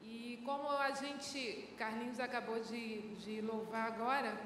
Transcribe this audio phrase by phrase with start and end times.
[0.00, 4.38] E como a gente, Carlinhos acabou de, de louvar agora,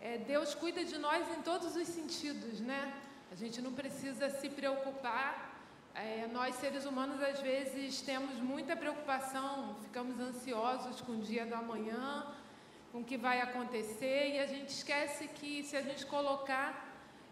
[0.00, 2.94] é, Deus cuida de nós em todos os sentidos, né?
[3.30, 5.60] A gente não precisa se preocupar.
[5.94, 11.54] É, nós, seres humanos, às vezes temos muita preocupação, ficamos ansiosos com o dia do
[11.54, 12.26] amanhã,
[12.92, 16.88] com o que vai acontecer, e a gente esquece que se a gente colocar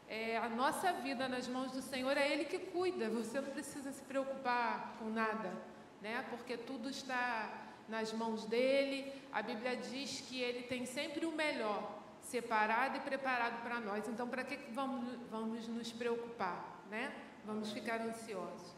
[0.09, 3.93] é, a nossa vida nas mãos do Senhor, é Ele que cuida, você não precisa
[3.93, 5.53] se preocupar com nada,
[6.03, 6.25] né?
[6.31, 9.13] porque tudo está nas mãos dele.
[9.33, 14.09] A Bíblia diz que Ele tem sempre o melhor separado e preparado para nós.
[14.09, 16.83] Então, para que vamos, vamos nos preocupar?
[16.91, 17.13] Né?
[17.45, 18.75] Vamos ficar ansiosos.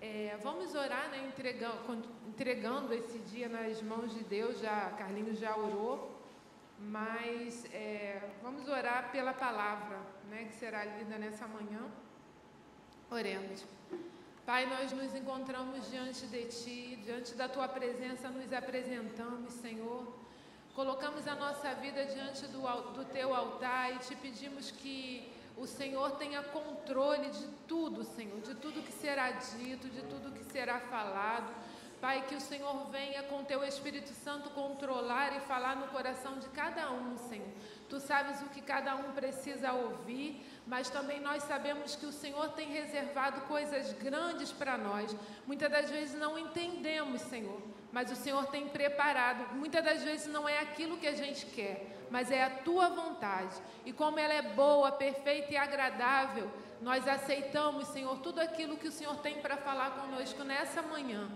[0.00, 4.60] É, vamos orar, né, entregando, entregando esse dia nas mãos de Deus.
[4.60, 6.16] Já Carlinhos já orou.
[6.80, 9.98] Mas é, vamos orar pela palavra
[10.30, 11.80] né, que será lida nessa manhã.
[13.10, 13.66] Oremos.
[14.48, 20.10] Pai, nós nos encontramos diante de Ti, diante da Tua presença, nos apresentamos, Senhor.
[20.74, 22.62] Colocamos a nossa vida diante do,
[22.94, 28.54] do Teu altar e te pedimos que o Senhor tenha controle de tudo, Senhor, de
[28.54, 31.52] tudo que será dito, de tudo que será falado
[32.00, 36.48] Pai, que o Senhor venha com teu Espírito Santo controlar e falar no coração de
[36.50, 37.48] cada um, Senhor.
[37.88, 42.50] Tu sabes o que cada um precisa ouvir, mas também nós sabemos que o Senhor
[42.50, 45.16] tem reservado coisas grandes para nós.
[45.46, 49.54] Muitas das vezes não entendemos, Senhor, mas o Senhor tem preparado.
[49.54, 53.56] Muitas das vezes não é aquilo que a gente quer, mas é a tua vontade.
[53.86, 56.50] E como ela é boa, perfeita e agradável,
[56.82, 61.28] nós aceitamos, Senhor, tudo aquilo que o Senhor tem para falar conosco nessa manhã.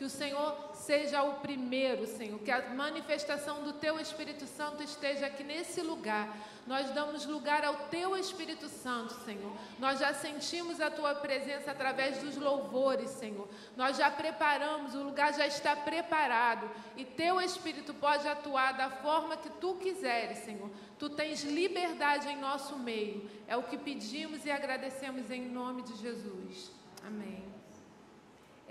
[0.00, 2.38] Que o Senhor seja o primeiro, Senhor.
[2.38, 6.34] Que a manifestação do Teu Espírito Santo esteja aqui nesse lugar.
[6.66, 9.52] Nós damos lugar ao Teu Espírito Santo, Senhor.
[9.78, 13.46] Nós já sentimos a Tua presença através dos louvores, Senhor.
[13.76, 16.70] Nós já preparamos, o lugar já está preparado.
[16.96, 20.70] E Teu Espírito pode atuar da forma que Tu quiseres, Senhor.
[20.98, 23.28] Tu tens liberdade em nosso meio.
[23.46, 26.72] É o que pedimos e agradecemos em nome de Jesus.
[27.06, 27.49] Amém.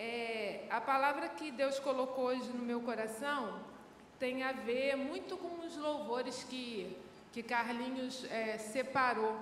[0.02, 3.60] É, a palavra que Deus colocou hoje no meu coração
[4.18, 6.96] tem a ver muito com os louvores que,
[7.34, 9.36] que Carlinhos é, separou.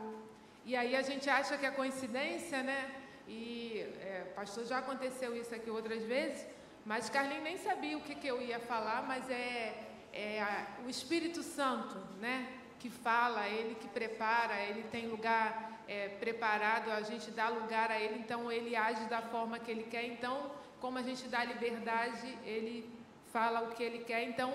[0.66, 2.90] E aí a gente acha que é coincidência, né?
[3.28, 6.44] E, é, pastor, já aconteceu isso aqui outras vezes,
[6.84, 9.76] mas Carlinhos nem sabia o que, que eu ia falar, mas é,
[10.12, 12.52] é a, o Espírito Santo, né?
[12.80, 18.00] Que fala, ele que prepara, ele tem lugar é, preparado, a gente dá lugar a
[18.00, 20.06] Ele, então Ele age da forma que Ele quer.
[20.06, 22.90] Então, como a gente dá liberdade, Ele
[23.32, 24.24] fala o que Ele quer.
[24.24, 24.54] Então,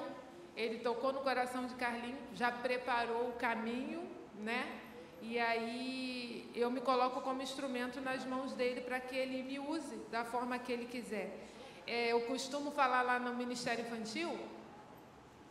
[0.57, 4.03] Ele tocou no coração de Carlinhos, já preparou o caminho,
[4.39, 4.81] né?
[5.23, 9.97] E aí eu me coloco como instrumento nas mãos dele para que ele me use
[10.11, 11.47] da forma que ele quiser.
[11.87, 14.37] É, eu costumo falar lá no Ministério Infantil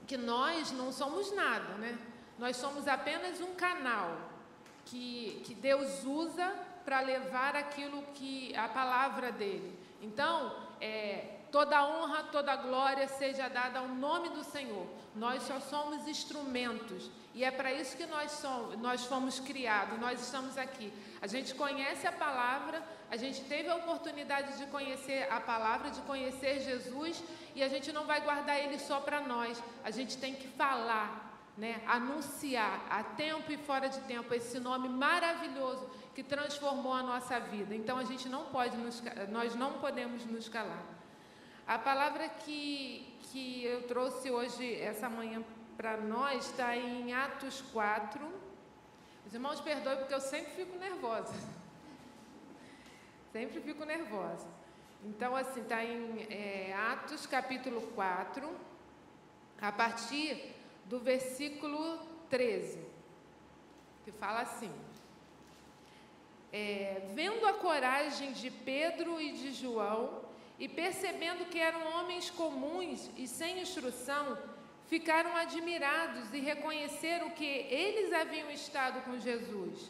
[0.06, 1.98] que nós não somos nada, né?
[2.38, 4.31] Nós somos apenas um canal
[4.86, 6.54] que, que Deus usa
[6.84, 9.78] para levar aquilo que a palavra dele.
[10.02, 14.88] Então, é, toda honra, toda glória seja dada ao nome do Senhor.
[15.16, 20.00] Nós só somos instrumentos e é para isso que nós somos, nós fomos criados.
[20.00, 20.92] Nós estamos aqui.
[21.22, 26.02] A gente conhece a palavra, a gente teve a oportunidade de conhecer a palavra, de
[26.02, 27.24] conhecer Jesus
[27.56, 29.62] e a gente não vai guardar ele só para nós.
[29.84, 31.21] A gente tem que falar
[31.58, 37.40] né, anunciar a tempo e fora de tempo esse nome maravilhoso que transformou a nossa
[37.40, 37.76] vida.
[37.76, 40.84] Então a gente não pode nos, nós não podemos nos calar.
[41.68, 45.44] A palavra que, que eu trouxe hoje, essa manhã,
[45.78, 48.30] para nós, está em Atos 4.
[49.26, 51.34] Os irmãos perdoem porque eu sempre fico nervosa.
[53.32, 54.48] Sempre fico nervosa.
[55.04, 58.48] Então, assim, está em é, Atos capítulo 4,
[59.62, 62.00] a partir do versículo
[62.30, 62.80] 13,
[64.04, 64.72] que fala assim:
[66.52, 70.22] é, Vendo a coragem de Pedro e de João,
[70.60, 74.38] e percebendo que eram homens comuns e sem instrução,
[74.88, 79.90] ficaram admirados e reconheceram que eles haviam estado com Jesus.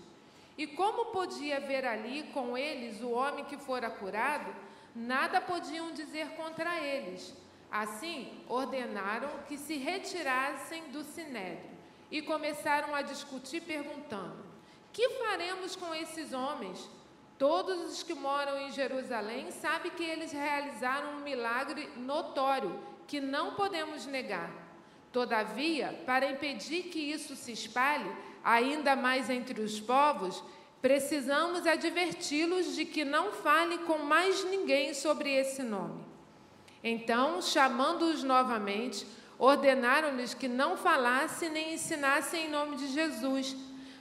[0.58, 4.54] E como podia ver ali com eles o homem que fora curado,
[4.96, 7.34] nada podiam dizer contra eles.
[7.72, 11.72] Assim, ordenaram que se retirassem do sinédrio
[12.12, 14.44] e começaram a discutir, perguntando:
[14.92, 16.90] Que faremos com esses homens?
[17.38, 22.78] Todos os que moram em Jerusalém sabem que eles realizaram um milagre notório
[23.08, 24.52] que não podemos negar.
[25.12, 28.12] Todavia, para impedir que isso se espalhe
[28.44, 30.44] ainda mais entre os povos,
[30.82, 36.11] precisamos adverti-los de que não fale com mais ninguém sobre esse nome.
[36.83, 39.06] Então, chamando-os novamente,
[39.38, 43.56] ordenaram-lhes que não falassem nem ensinassem em nome de Jesus.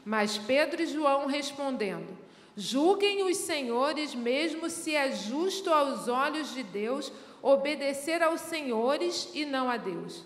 [0.05, 2.17] Mas Pedro e João respondendo:
[2.57, 7.13] Julguem os senhores, mesmo se é justo aos olhos de Deus
[7.43, 10.25] obedecer aos senhores e não a Deus.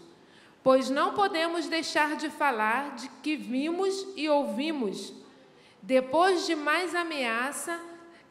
[0.62, 5.12] Pois não podemos deixar de falar de que vimos e ouvimos.
[5.82, 7.78] Depois de mais ameaça,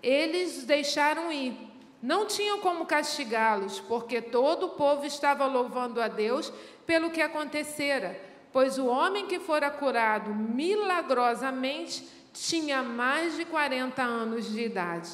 [0.01, 1.55] eles deixaram ir.
[2.03, 6.51] Não tinham como castigá-los, porque todo o povo estava louvando a Deus
[6.85, 8.19] pelo que acontecera,
[8.51, 15.11] pois o homem que fora curado milagrosamente tinha mais de 40 anos de idade.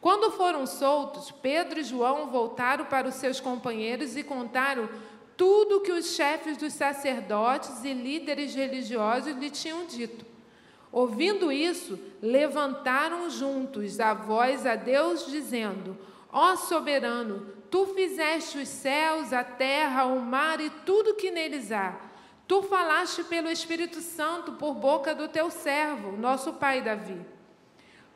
[0.00, 4.88] Quando foram soltos, Pedro e João voltaram para os seus companheiros e contaram
[5.36, 10.26] tudo o que os chefes dos sacerdotes e líderes religiosos lhe tinham dito.
[10.90, 15.96] Ouvindo isso, levantaram juntos a voz a Deus, dizendo:
[16.32, 21.94] Ó soberano, tu fizeste os céus, a terra, o mar e tudo que neles há.
[22.46, 27.20] Tu falaste pelo Espírito Santo por boca do teu servo, nosso pai Davi.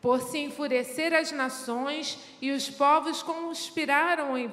[0.01, 4.49] Por se enfurecer as nações e os povos conspiraram em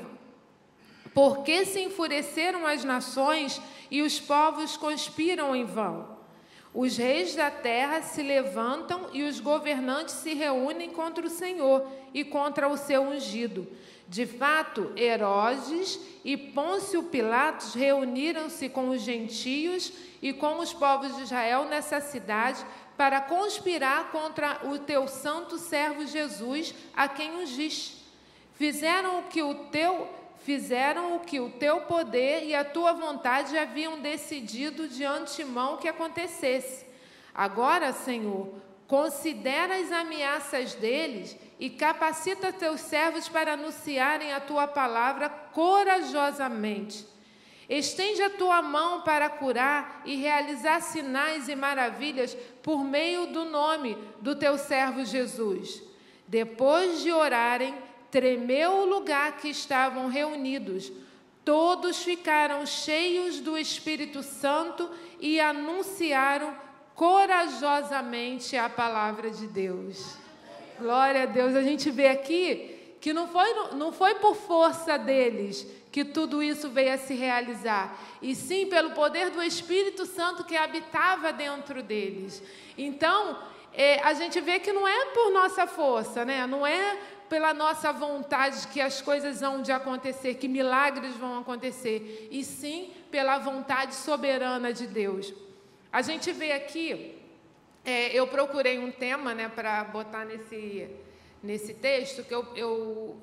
[1.18, 3.60] porque se enfureceram as nações
[3.90, 6.17] e os povos conspiram em vão.
[6.74, 12.24] Os reis da terra se levantam e os governantes se reúnem contra o Senhor e
[12.24, 13.68] contra o seu ungido.
[14.08, 19.92] De fato, Herodes e Pôncio Pilatos reuniram-se com os gentios
[20.22, 22.66] e com os povos de Israel nessa cidade
[22.96, 27.98] para conspirar contra o teu santo servo Jesus, a quem ungiste.
[28.54, 30.08] Fizeram o que o teu
[30.44, 35.88] fizeram o que o teu poder e a tua vontade haviam decidido de antemão que
[35.88, 36.86] acontecesse.
[37.34, 38.50] Agora, Senhor,
[38.88, 47.06] considera as ameaças deles e capacita teus servos para anunciarem a tua palavra corajosamente.
[47.70, 53.98] Estende a tua mão para curar e realizar sinais e maravilhas por meio do nome
[54.22, 55.84] do teu servo Jesus.
[56.26, 57.76] Depois de orarem,
[58.12, 60.92] tremeu o lugar que estavam reunidos.
[61.44, 64.90] Todos ficaram cheios do Espírito Santo
[65.20, 66.54] e anunciaram
[66.94, 70.16] corajosamente a palavra de Deus.
[70.80, 71.56] Glória a Deus.
[71.56, 76.70] A gente vê aqui que não foi, não foi por força deles que tudo isso
[76.70, 82.44] veio a se realizar, e sim pelo poder do Espírito Santo que habitava dentro deles.
[82.78, 83.40] Então,
[83.74, 86.46] é, a gente vê que não é por nossa força, né?
[86.46, 86.98] não é
[87.30, 92.92] pela nossa vontade que as coisas vão de acontecer, que milagres vão acontecer, e sim
[93.12, 95.34] pela vontade soberana de Deus.
[95.92, 97.18] A gente vê aqui,
[97.84, 100.90] é, eu procurei um tema né, para botar nesse,
[101.42, 103.18] nesse texto, que eu, eu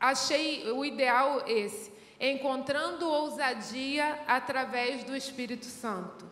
[0.00, 6.24] achei o ideal esse, encontrando ousadia através do Espírito Santo.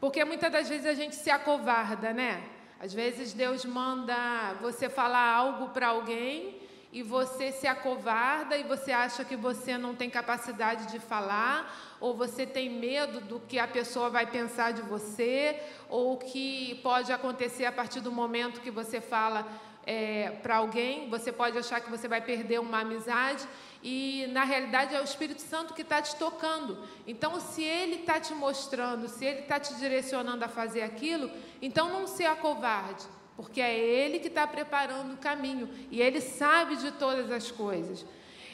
[0.00, 2.57] Porque muitas das vezes a gente se acovarda, né?
[2.80, 6.56] Às vezes Deus manda você falar algo para alguém
[6.92, 12.14] e você se acovarda e você acha que você não tem capacidade de falar, ou
[12.14, 17.64] você tem medo do que a pessoa vai pensar de você, ou que pode acontecer
[17.64, 19.46] a partir do momento que você fala
[19.88, 23.48] é, para alguém, você pode achar que você vai perder uma amizade
[23.82, 26.78] e na realidade é o Espírito Santo que está te tocando.
[27.06, 31.30] Então, se Ele está te mostrando, se Ele está te direcionando a fazer aquilo,
[31.62, 36.76] então não se acovarde, porque é Ele que está preparando o caminho e Ele sabe
[36.76, 38.04] de todas as coisas.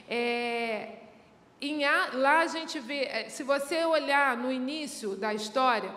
[0.08, 1.03] É,
[1.84, 5.94] a, lá a gente vê, é, se você olhar no início da história,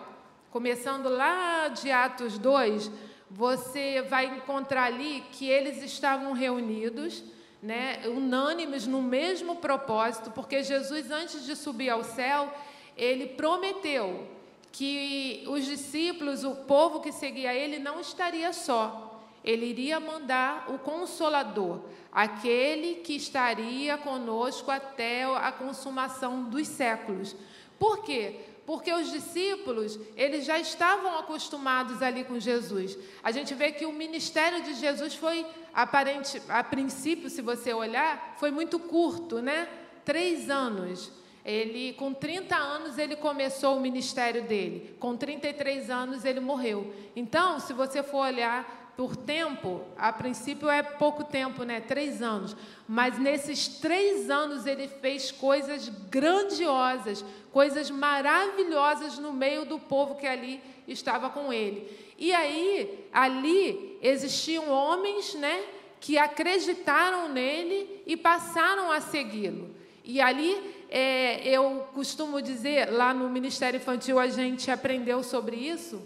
[0.50, 2.90] começando lá de Atos 2,
[3.30, 7.22] você vai encontrar ali que eles estavam reunidos
[7.62, 12.52] né, unânimes no mesmo propósito, porque Jesus, antes de subir ao céu,
[12.96, 14.28] ele prometeu
[14.72, 19.07] que os discípulos, o povo que seguia ele, não estaria só.
[19.48, 21.80] Ele iria mandar o Consolador,
[22.12, 27.34] aquele que estaria conosco até a consumação dos séculos.
[27.78, 28.40] Por quê?
[28.66, 32.98] porque os discípulos, eles já estavam acostumados ali com Jesus.
[33.22, 38.34] A gente vê que o ministério de Jesus foi aparente, a princípio, se você olhar,
[38.36, 39.66] foi muito curto, né?
[40.04, 41.10] Três anos.
[41.42, 44.94] Ele, com 30 anos, ele começou o ministério dele.
[45.00, 46.92] Com 33 anos, ele morreu.
[47.16, 51.80] Então, se você for olhar por tempo, a princípio é pouco tempo, né?
[51.80, 52.56] Três anos.
[52.88, 60.26] Mas nesses três anos ele fez coisas grandiosas, coisas maravilhosas no meio do povo que
[60.26, 61.88] ali estava com ele.
[62.18, 65.62] E aí, ali existiam homens, né?
[66.00, 69.76] Que acreditaram nele e passaram a segui-lo.
[70.02, 76.02] E ali é, eu costumo dizer, lá no Ministério Infantil a gente aprendeu sobre isso,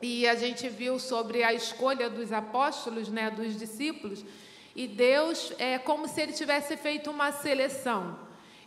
[0.00, 4.24] e a gente viu sobre a escolha dos apóstolos, né, dos discípulos,
[4.74, 8.18] e Deus é como se ele tivesse feito uma seleção.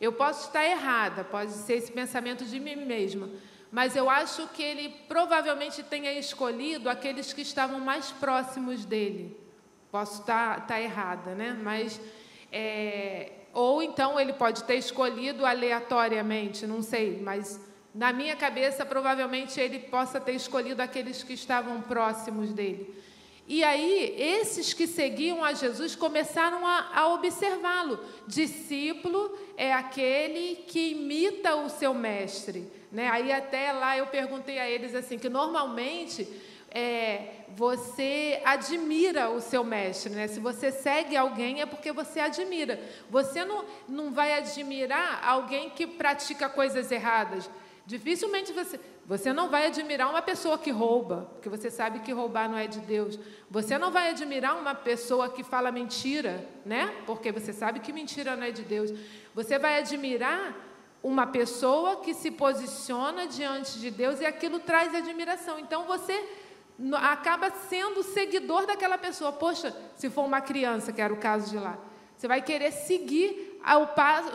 [0.02, 3.30] Eu posso estar errada, pode ser esse pensamento de mim mesma,
[3.72, 9.38] mas eu acho que ele provavelmente tenha escolhido aqueles que estavam mais próximos dele.
[9.92, 11.58] Posso estar, estar errada, né?
[11.62, 12.00] Mas
[12.52, 17.60] é, ou então ele pode ter escolhido aleatoriamente, não sei, mas
[17.94, 22.96] na minha cabeça provavelmente ele possa ter escolhido aqueles que estavam próximos dele.
[23.48, 28.00] E aí, esses que seguiam a Jesus começaram a, a observá-lo.
[28.28, 32.72] Discípulo é aquele que imita o seu mestre.
[32.92, 33.10] Né?
[33.10, 36.28] Aí, até lá, eu perguntei a eles assim: que normalmente
[36.70, 40.14] é, você admira o seu mestre.
[40.14, 40.28] Né?
[40.28, 42.80] Se você segue alguém, é porque você admira.
[43.10, 47.50] Você não, não vai admirar alguém que pratica coisas erradas.
[47.90, 52.48] Dificilmente você, você não vai admirar uma pessoa que rouba, porque você sabe que roubar
[52.48, 53.18] não é de Deus.
[53.50, 56.94] Você não vai admirar uma pessoa que fala mentira, né?
[57.08, 58.92] Porque você sabe que mentira não é de Deus.
[59.34, 60.56] Você vai admirar
[61.02, 65.58] uma pessoa que se posiciona diante de Deus e aquilo traz admiração.
[65.58, 66.14] Então você
[66.94, 69.32] acaba sendo seguidor daquela pessoa.
[69.32, 71.76] Poxa, se for uma criança, que era o caso de lá,
[72.16, 73.60] você vai querer seguir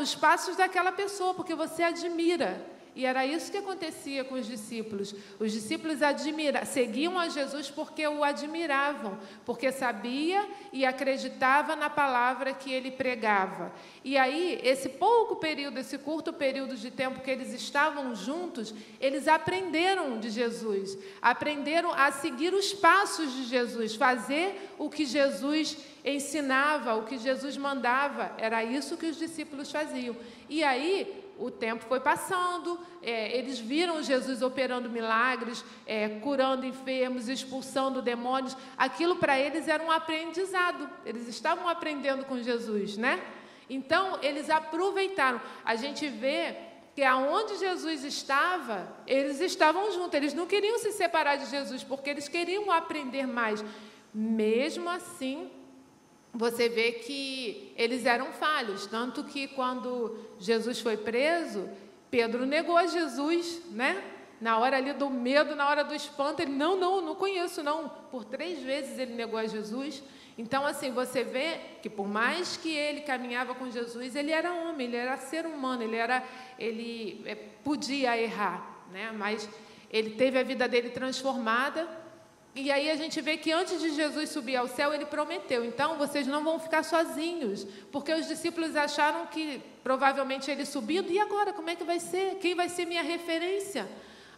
[0.01, 2.74] os passos daquela pessoa, porque você admira.
[2.97, 5.15] E era isso que acontecia com os discípulos.
[5.41, 12.55] Os discípulos admira, seguiam a Jesus porque o admiravam, porque sabia e acreditava na palavra
[12.55, 13.73] que ele pregava.
[14.05, 19.27] E aí, esse pouco período, esse curto período de tempo que eles estavam juntos, eles
[19.27, 26.95] aprenderam de Jesus, aprenderam a seguir os passos de Jesus, fazer o que Jesus ensinava,
[26.95, 28.33] o que Jesus mandava.
[28.39, 30.15] Era isso que os discípulos faziam.
[30.49, 37.29] E aí, o tempo foi passando, é, eles viram Jesus operando milagres, é, curando enfermos,
[37.29, 38.57] expulsando demônios.
[38.77, 40.89] Aquilo para eles era um aprendizado.
[41.05, 43.23] Eles estavam aprendendo com Jesus, né?
[43.69, 45.41] Então eles aproveitaram.
[45.65, 46.57] A gente vê
[46.95, 50.15] que aonde Jesus estava, eles estavam juntos.
[50.15, 53.65] Eles não queriam se separar de Jesus porque eles queriam aprender mais.
[54.13, 55.51] Mesmo assim,
[56.35, 61.69] você vê que eles eram falhos, tanto que quando Jesus foi preso,
[62.11, 64.03] Pedro negou a Jesus, né?
[64.41, 67.89] Na hora ali do medo, na hora do espanto, ele não, não, não conheço não.
[68.11, 70.03] Por três vezes ele negou a Jesus.
[70.37, 74.89] Então, assim, você vê que por mais que ele caminhava com Jesus, ele era homem,
[74.89, 76.23] ele era ser humano, ele era,
[76.59, 79.13] ele é, podia errar, né?
[79.13, 79.49] Mas
[79.89, 82.04] ele teve a vida dele transformada
[82.55, 85.97] e aí a gente vê que antes de Jesus subir ao céu, ele prometeu: então
[85.99, 91.53] vocês não vão ficar sozinhos, porque os discípulos acharam que provavelmente ele subindo, e agora
[91.53, 92.37] como é que vai ser?
[92.37, 93.89] Quem vai ser minha referência?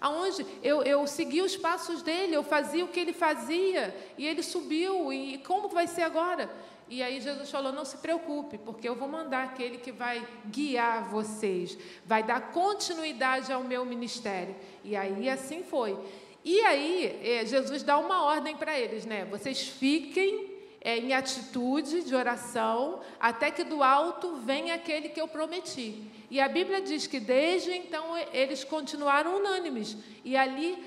[0.01, 4.43] Aonde eu, eu segui os passos dele, eu fazia o que ele fazia, e ele
[4.43, 6.51] subiu, e como vai ser agora?
[6.89, 11.05] E aí Jesus falou: não se preocupe, porque eu vou mandar aquele que vai guiar
[11.11, 14.57] vocês, vai dar continuidade ao meu ministério.
[14.83, 15.99] E aí assim foi.
[16.49, 19.25] E aí, é, Jesus dá uma ordem para eles, né?
[19.25, 20.49] Vocês fiquem
[20.81, 26.05] é, em atitude de oração até que do alto venha aquele que eu prometi.
[26.31, 29.97] E a Bíblia diz que desde então eles continuaram unânimes.
[30.25, 30.79] E ali,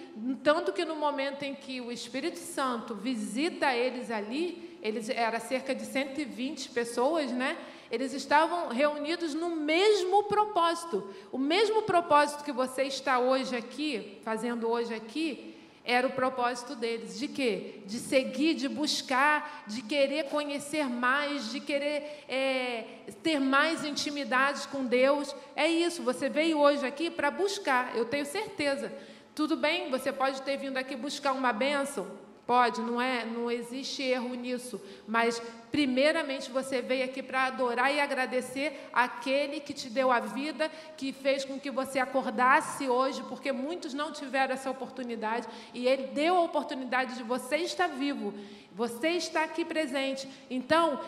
[0.41, 5.75] tanto que no momento em que o Espírito Santo visita eles ali, eles era cerca
[5.75, 7.57] de 120 pessoas, né?
[7.91, 11.13] Eles estavam reunidos no mesmo propósito.
[11.31, 17.17] O mesmo propósito que você está hoje aqui, fazendo hoje aqui, era o propósito deles.
[17.17, 17.81] De quê?
[17.85, 22.85] De seguir, de buscar, de querer conhecer mais, de querer é,
[23.23, 25.35] ter mais intimidade com Deus.
[25.55, 28.93] É isso, você veio hoje aqui para buscar, eu tenho certeza.
[29.33, 32.05] Tudo bem, você pode ter vindo aqui buscar uma bênção,
[32.49, 35.39] Pode, não é, não existe erro nisso, mas
[35.71, 41.13] primeiramente você veio aqui para adorar e agradecer aquele que te deu a vida, que
[41.13, 46.37] fez com que você acordasse hoje, porque muitos não tiveram essa oportunidade e ele deu
[46.37, 48.33] a oportunidade de você estar vivo,
[48.73, 50.27] você está aqui presente.
[50.49, 50.99] Então,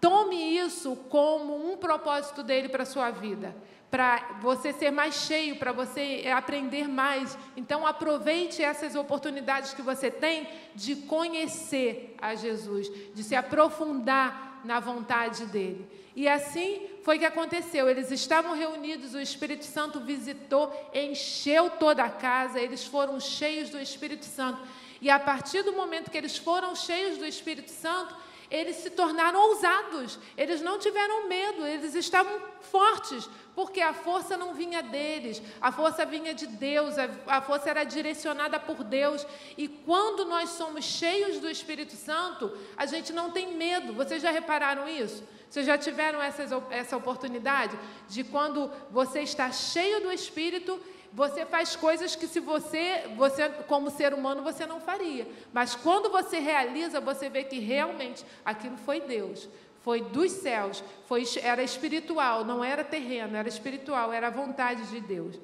[0.00, 3.54] tome isso como um propósito dele para a sua vida
[3.90, 7.36] para você ser mais cheio, para você aprender mais.
[7.56, 14.80] Então, aproveite essas oportunidades que você tem de conhecer a Jesus, de se aprofundar na
[14.80, 15.86] vontade dele.
[16.14, 17.88] E assim foi que aconteceu.
[17.88, 23.78] Eles estavam reunidos, o Espírito Santo visitou, encheu toda a casa, eles foram cheios do
[23.78, 24.60] Espírito Santo.
[25.00, 28.16] E a partir do momento que eles foram cheios do Espírito Santo,
[28.50, 34.52] eles se tornaram ousados, eles não tiveram medo, eles estavam fortes, porque a força não
[34.52, 36.94] vinha deles, a força vinha de Deus,
[37.26, 39.26] a, força era direcionada por Deus.
[39.56, 43.94] E quando nós somos cheios do Espírito Santo, a gente não tem medo.
[43.94, 45.24] Vocês já repararam isso?
[45.48, 47.78] Vocês já tiveram essa, essa oportunidade
[48.10, 50.78] de quando você está cheio do Espírito,
[51.10, 55.26] você faz coisas que se você, você como ser humano, você não faria.
[55.50, 59.48] Mas quando você realiza, você vê que realmente aquilo foi Deus.
[59.86, 65.00] Foi dos céus, foi, era espiritual, não era terreno, era espiritual, era a vontade de
[65.00, 65.38] Deus.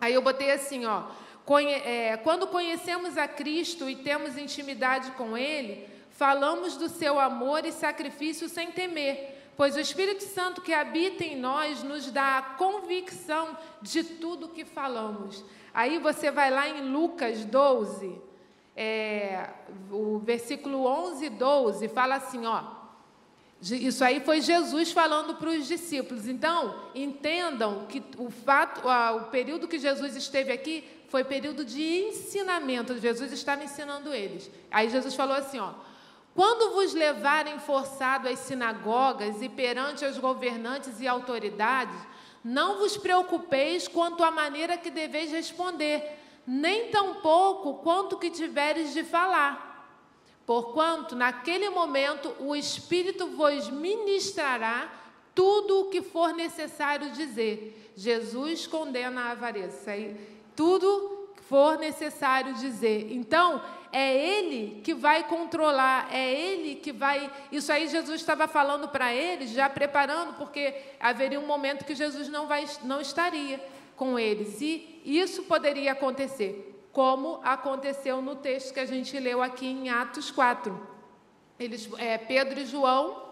[0.00, 1.04] Aí eu botei assim, ó,
[1.44, 7.64] conhe, é, quando conhecemos a Cristo e temos intimidade com Ele, falamos do seu amor
[7.64, 12.42] e sacrifício sem temer pois o Espírito Santo que habita em nós nos dá a
[12.42, 15.44] convicção de tudo que falamos.
[15.72, 18.20] Aí você vai lá em Lucas 12,
[18.76, 19.50] é,
[19.90, 22.77] o versículo 11 e 12, fala assim: ó.
[23.60, 26.28] Isso aí foi Jesus falando para os discípulos.
[26.28, 28.82] Então, entendam que o fato,
[29.16, 32.98] o período que Jesus esteve aqui foi período de ensinamento.
[32.98, 34.48] Jesus estava ensinando eles.
[34.70, 35.72] Aí Jesus falou assim, ó:
[36.34, 41.98] quando vos levarem forçado às sinagogas e perante os governantes e autoridades,
[42.44, 49.02] não vos preocupeis quanto à maneira que deveis responder, nem tampouco quanto que tiveres de
[49.02, 49.67] falar.
[50.48, 54.90] Porquanto, naquele momento, o Espírito vos ministrará
[55.34, 57.92] tudo o que for necessário dizer.
[57.94, 59.92] Jesus condena a avareza.
[60.56, 63.12] Tudo que for necessário dizer.
[63.12, 63.62] Então,
[63.92, 67.30] é Ele que vai controlar, é Ele que vai.
[67.52, 72.26] Isso aí Jesus estava falando para eles, já preparando, porque haveria um momento que Jesus
[72.30, 73.62] não, vai, não estaria
[73.96, 74.62] com eles.
[74.62, 76.67] E isso poderia acontecer,
[76.98, 80.76] como aconteceu no texto que a gente leu aqui em Atos 4.
[81.56, 83.22] Eles, é, Pedro e João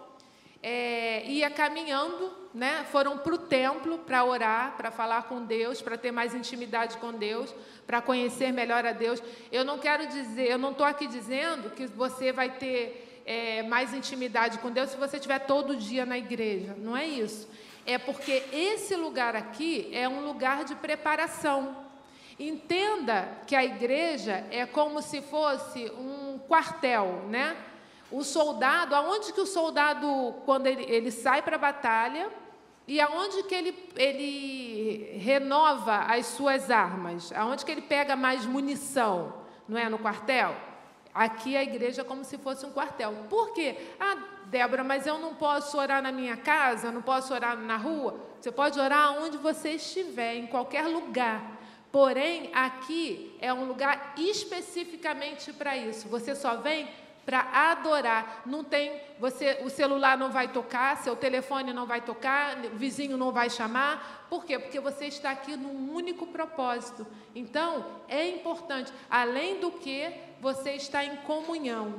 [0.63, 2.87] é, ia caminhando, né?
[2.93, 7.13] Foram para o templo para orar, para falar com Deus, para ter mais intimidade com
[7.13, 7.53] Deus,
[7.85, 9.21] para conhecer melhor a Deus.
[9.51, 13.93] Eu não quero dizer, eu não estou aqui dizendo que você vai ter é, mais
[13.93, 16.77] intimidade com Deus se você estiver todo dia na igreja.
[16.79, 17.49] Não é isso.
[17.85, 21.86] É porque esse lugar aqui é um lugar de preparação.
[22.39, 27.57] Entenda que a igreja é como se fosse um quartel, né?
[28.11, 32.31] O soldado, aonde que o soldado, quando ele, ele sai para a batalha,
[32.87, 37.33] e aonde que ele, ele renova as suas armas?
[37.33, 39.35] Aonde que ele pega mais munição?
[39.67, 40.55] Não é no quartel?
[41.13, 43.13] Aqui a igreja é como se fosse um quartel.
[43.29, 43.77] Por quê?
[43.99, 48.21] Ah, Débora, mas eu não posso orar na minha casa, não posso orar na rua.
[48.39, 51.56] Você pode orar onde você estiver, em qualquer lugar.
[51.97, 56.07] Porém, aqui é um lugar especificamente para isso.
[56.11, 56.87] Você só vem
[57.25, 58.43] para adorar.
[58.45, 63.17] Não tem, você, o celular não vai tocar, seu telefone não vai tocar, o vizinho
[63.17, 64.27] não vai chamar.
[64.29, 64.59] Por quê?
[64.59, 67.07] Porque você está aqui num único propósito.
[67.35, 71.95] Então, é importante, além do que você está em comunhão.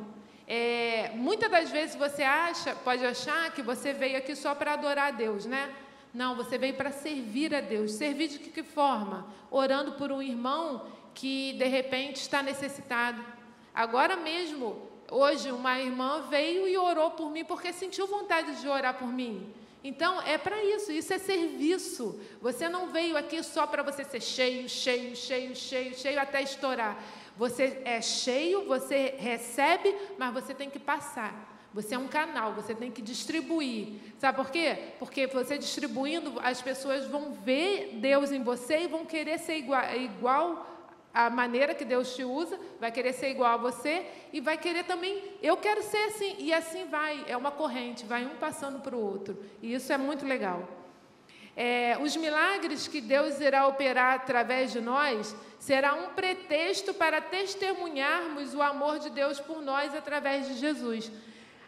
[0.47, 5.07] É, muitas das vezes você acha, pode achar que você veio aqui só para adorar
[5.07, 5.73] a Deus, né?
[6.13, 7.91] Não, você veio para servir a Deus.
[7.93, 9.27] Servir de que, forma?
[9.51, 13.23] Orando por um irmão que de repente está necessitado.
[13.73, 18.97] Agora mesmo, Hoje, uma irmã veio e orou por mim porque sentiu vontade de orar
[18.97, 19.53] por mim.
[19.81, 22.19] Então, é para isso, isso é serviço.
[22.41, 27.01] Você não veio aqui só para você ser cheio, cheio, cheio, cheio, cheio até estourar.
[27.37, 31.56] Você é cheio, você recebe, mas você tem que passar.
[31.77, 33.99] Você é um canal, você tem que distribuir.
[34.17, 34.95] Sabe por quê?
[34.97, 39.83] Porque você distribuindo, as pessoas vão ver Deus em você e vão querer ser igual,
[39.95, 40.65] igual
[41.13, 44.85] a maneira que Deus te usa, vai querer ser igual a você e vai querer
[44.85, 48.95] também, eu quero ser assim, e assim vai, é uma corrente, vai um passando para
[48.95, 50.67] o outro, e isso é muito legal.
[51.55, 58.55] É, os milagres que Deus irá operar através de nós será um pretexto para testemunharmos
[58.55, 61.11] o amor de Deus por nós através de Jesus.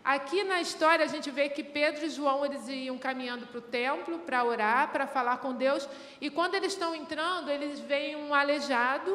[0.10, 3.62] Aqui na história a gente vê que Pedro e João eles iam caminhando para o
[3.62, 5.88] templo para orar, para falar com Deus,
[6.20, 9.12] e quando eles estão entrando, eles veem um aleijado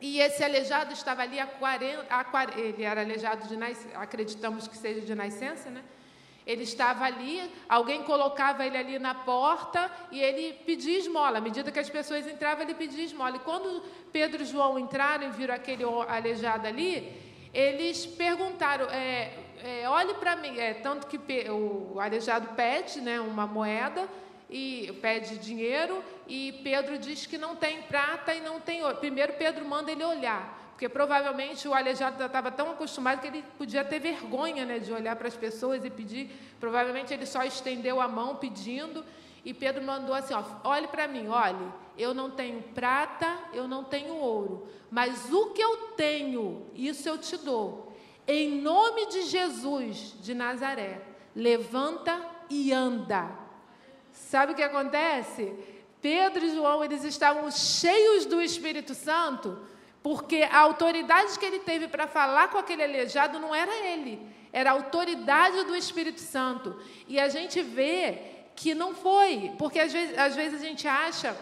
[0.00, 4.68] e esse aleijado estava ali há 40, há 40 ele era aleijado de nascença, acreditamos
[4.68, 5.82] que seja de nascença, né?
[6.46, 11.38] Ele estava ali, alguém colocava ele ali na porta e ele pedia esmola.
[11.38, 13.34] À medida que as pessoas entravam, ele pedia esmola.
[13.34, 13.82] E quando
[14.12, 16.92] Pedro e João entraram e viram aquele aleijado ali,
[17.52, 20.58] eles perguntaram: é, é, olhe para mim.
[20.58, 21.18] É, tanto que
[21.50, 24.08] o aleijado pede né, uma moeda
[24.50, 28.96] e pede dinheiro e Pedro diz que não tem prata e não tem ouro.
[28.96, 33.84] Primeiro Pedro manda ele olhar, porque provavelmente o aleijado estava tão acostumado que ele podia
[33.84, 36.30] ter vergonha né, de olhar para as pessoas e pedir.
[36.58, 39.04] Provavelmente ele só estendeu a mão pedindo.
[39.44, 43.84] E Pedro mandou assim: ó, olhe para mim, olhe, eu não tenho prata, eu não
[43.84, 47.87] tenho ouro, mas o que eu tenho, isso eu te dou.
[48.30, 51.00] Em nome de Jesus de Nazaré,
[51.34, 53.26] levanta e anda.
[54.12, 55.54] Sabe o que acontece?
[56.02, 59.58] Pedro e João, eles estavam cheios do Espírito Santo,
[60.02, 64.20] porque a autoridade que ele teve para falar com aquele aleijado não era ele,
[64.52, 66.78] era a autoridade do Espírito Santo.
[67.06, 68.18] E a gente vê
[68.54, 71.34] que não foi, porque às vezes, às vezes a gente acha,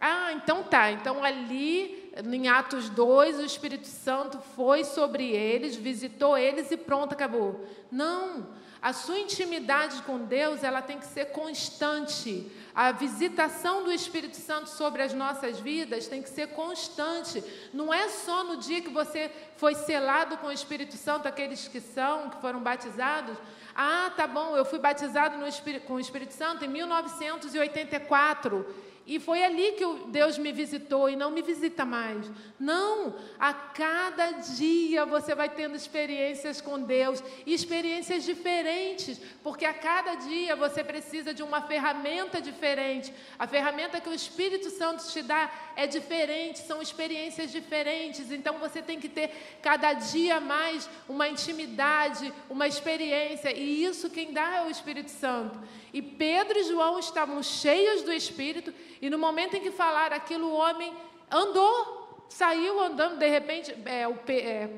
[0.00, 6.36] ah, então tá, então ali em Atos 2 o Espírito Santo foi sobre eles, visitou
[6.36, 7.64] eles e pronto, acabou.
[7.90, 8.46] Não,
[8.80, 12.50] a sua intimidade com Deus, ela tem que ser constante.
[12.74, 17.42] A visitação do Espírito Santo sobre as nossas vidas tem que ser constante.
[17.72, 21.80] Não é só no dia que você foi selado com o Espírito Santo, aqueles que
[21.80, 23.36] são, que foram batizados.
[23.74, 25.46] Ah, tá bom, eu fui batizado no
[25.82, 28.87] com o Espírito Santo em 1984.
[29.08, 32.30] E foi ali que Deus me visitou e não me visita mais.
[32.60, 39.72] Não, a cada dia você vai tendo experiências com Deus e experiências diferentes, porque a
[39.72, 43.10] cada dia você precisa de uma ferramenta diferente.
[43.38, 48.30] A ferramenta que o Espírito Santo te dá é diferente, são experiências diferentes.
[48.30, 49.30] Então você tem que ter
[49.62, 55.58] cada dia mais uma intimidade, uma experiência, e isso quem dá é o Espírito Santo.
[55.92, 60.48] E Pedro e João estavam cheios do Espírito, e no momento em que falaram aquilo,
[60.48, 60.92] o homem
[61.30, 64.68] andou, saiu andando, de repente, é, o é,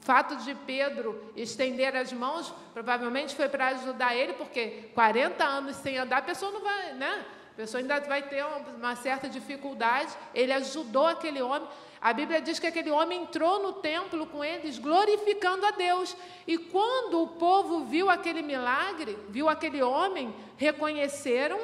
[0.00, 5.98] fato de Pedro estender as mãos, provavelmente foi para ajudar ele, porque 40 anos sem
[5.98, 7.24] andar, a pessoa não vai, né?
[7.54, 8.44] A pessoa ainda vai ter
[8.76, 10.12] uma certa dificuldade.
[10.34, 11.68] Ele ajudou aquele homem.
[12.00, 16.16] A Bíblia diz que aquele homem entrou no templo com eles, glorificando a Deus.
[16.48, 21.60] E quando o povo viu aquele milagre, viu aquele homem, reconheceram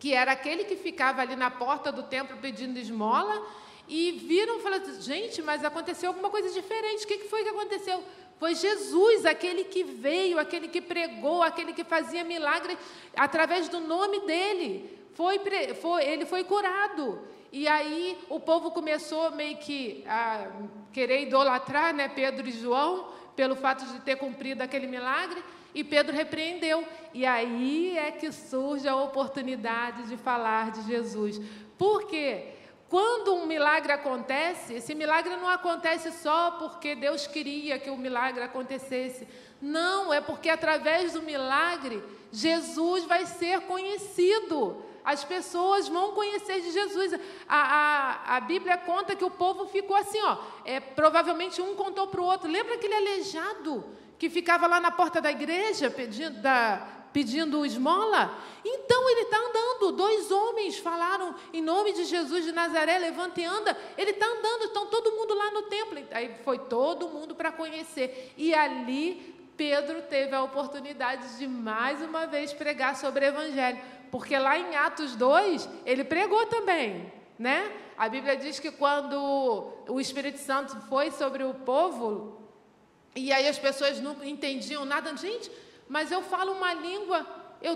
[0.00, 3.46] que era aquele que ficava ali na porta do templo pedindo esmola.
[3.86, 7.04] E viram e falaram: gente, mas aconteceu alguma coisa diferente.
[7.04, 8.02] O que foi que aconteceu?
[8.38, 12.78] Foi Jesus, aquele que veio, aquele que pregou, aquele que fazia milagre
[13.16, 14.98] através do nome dele.
[15.14, 15.40] Foi,
[15.80, 17.20] foi, ele foi curado.
[17.50, 20.48] E aí o povo começou meio que a
[20.92, 25.42] querer idolatrar né, Pedro e João pelo fato de ter cumprido aquele milagre.
[25.74, 26.86] E Pedro repreendeu.
[27.12, 31.40] E aí é que surge a oportunidade de falar de Jesus.
[31.76, 32.54] Por quê?
[32.88, 38.42] Quando um milagre acontece, esse milagre não acontece só porque Deus queria que o milagre
[38.42, 39.28] acontecesse.
[39.60, 46.70] Não, é porque através do milagre, Jesus vai ser conhecido as pessoas vão conhecer de
[46.70, 47.18] Jesus.
[47.48, 47.56] A,
[48.28, 50.36] a, a Bíblia conta que o povo ficou assim, ó.
[50.66, 52.50] É, provavelmente um contou para o outro.
[52.50, 53.86] Lembra aquele aleijado
[54.18, 58.36] que ficava lá na porta da igreja pedindo, da, pedindo esmola?
[58.64, 59.92] Então ele está andando.
[59.92, 63.76] Dois homens falaram em nome de Jesus de Nazaré, levanta e anda.
[63.96, 65.98] Ele está andando, estão todo mundo lá no templo.
[66.10, 68.32] Aí foi todo mundo para conhecer.
[68.36, 74.38] E ali Pedro teve a oportunidade de mais uma vez pregar sobre o Evangelho porque
[74.38, 77.70] lá em Atos 2, ele pregou também, né?
[77.96, 82.40] A Bíblia diz que quando o Espírito Santo foi sobre o povo,
[83.14, 85.50] e aí as pessoas não entendiam nada, gente,
[85.88, 87.26] mas eu falo uma língua,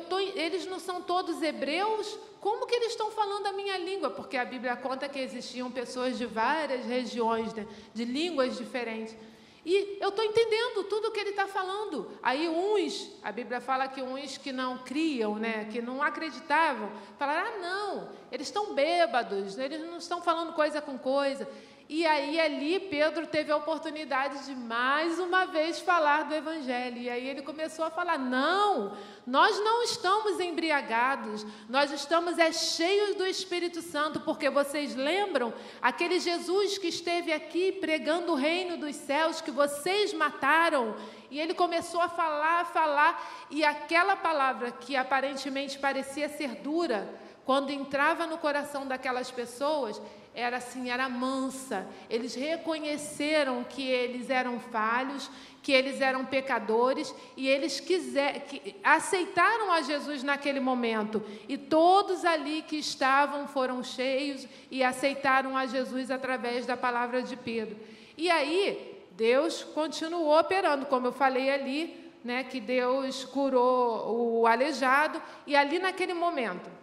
[0.09, 4.11] tô, eles não são todos hebreus, como que eles estão falando a minha língua?
[4.11, 9.17] Porque a Bíblia conta que existiam pessoas de várias regiões, né, de línguas diferentes.
[9.65, 12.11] E eu estou entendendo tudo o que ele está falando.
[12.21, 17.49] Aí uns, a Bíblia fala que uns que não criam, né, que não acreditavam, falaram:
[17.49, 21.49] ah, não, eles estão bêbados, eles não estão falando coisa com coisa.
[21.89, 26.99] E aí ali Pedro teve a oportunidade de mais uma vez falar do evangelho.
[26.99, 33.17] E aí ele começou a falar: "Não, nós não estamos embriagados, nós estamos é cheios
[33.17, 38.97] do Espírito Santo, porque vocês lembram aquele Jesus que esteve aqui pregando o reino dos
[38.97, 40.95] céus que vocês mataram?"
[41.31, 47.09] E ele começou a falar, a falar, e aquela palavra que aparentemente parecia ser dura,
[47.45, 50.01] quando entrava no coração daquelas pessoas,
[50.35, 51.87] era assim, era mansa.
[52.09, 55.31] Eles reconheceram que eles eram falhos,
[55.63, 61.23] que eles eram pecadores e eles quiser, que, aceitaram a Jesus naquele momento.
[61.49, 67.37] E todos ali que estavam foram cheios e aceitaram a Jesus através da palavra de
[67.37, 67.77] Pedro.
[68.17, 75.21] E aí, Deus continuou operando, como eu falei ali, né, que Deus curou o aleijado,
[75.47, 76.82] e ali naquele momento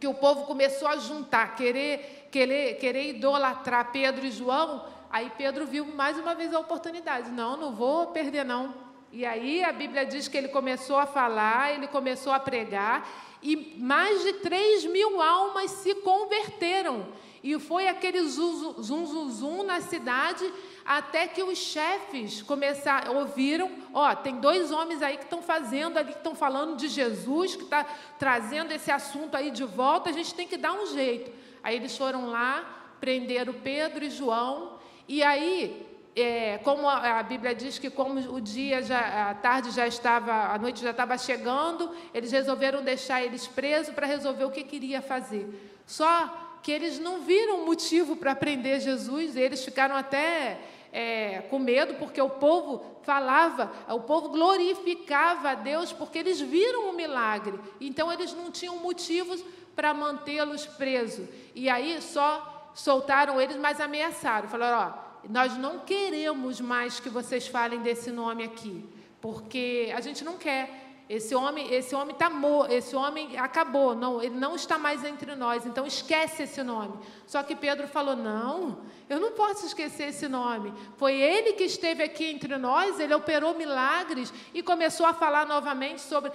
[0.00, 5.66] que o povo começou a juntar, querer querer, querer idolatrar Pedro e João, Aí Pedro
[5.66, 7.32] viu mais uma vez a oportunidade.
[7.32, 8.72] Não, não vou perder, não.
[9.12, 13.08] E aí a Bíblia diz que ele começou a falar, ele começou a pregar,
[13.42, 17.08] e mais de 3 mil almas se converteram.
[17.42, 20.48] E foi aquele zum, zum, zum, zum na cidade,
[20.90, 26.10] até que os chefes começaram, ouviram, ó, tem dois homens aí que estão fazendo ali,
[26.10, 27.86] que estão falando de Jesus, que está
[28.18, 31.30] trazendo esse assunto aí de volta, a gente tem que dar um jeito.
[31.62, 37.78] Aí eles foram lá, prenderam Pedro e João, e aí é, como a, Bíblia diz
[37.78, 42.32] que como o dia já, a tarde já estava, a noite já estava chegando, eles
[42.32, 45.46] resolveram deixar eles presos para resolver o que queria fazer.
[45.86, 50.58] Só que eles não viram motivo para prender Jesus, eles ficaram até
[50.92, 56.90] é, com medo, porque o povo falava, o povo glorificava a Deus, porque eles viram
[56.90, 57.58] o milagre.
[57.80, 61.28] Então eles não tinham motivos para mantê-los presos.
[61.54, 64.48] E aí só soltaram eles, mas ameaçaram.
[64.48, 68.84] Falaram: ó, nós não queremos mais que vocês falem desse nome aqui,
[69.20, 70.89] porque a gente não quer.
[71.10, 75.34] Esse homem, esse homem tá morto, esse homem acabou, não, ele não está mais entre
[75.34, 76.96] nós, então esquece esse nome.
[77.26, 80.72] Só que Pedro falou: "Não, eu não posso esquecer esse nome.
[80.96, 86.00] Foi ele que esteve aqui entre nós, ele operou milagres e começou a falar novamente
[86.00, 86.30] sobre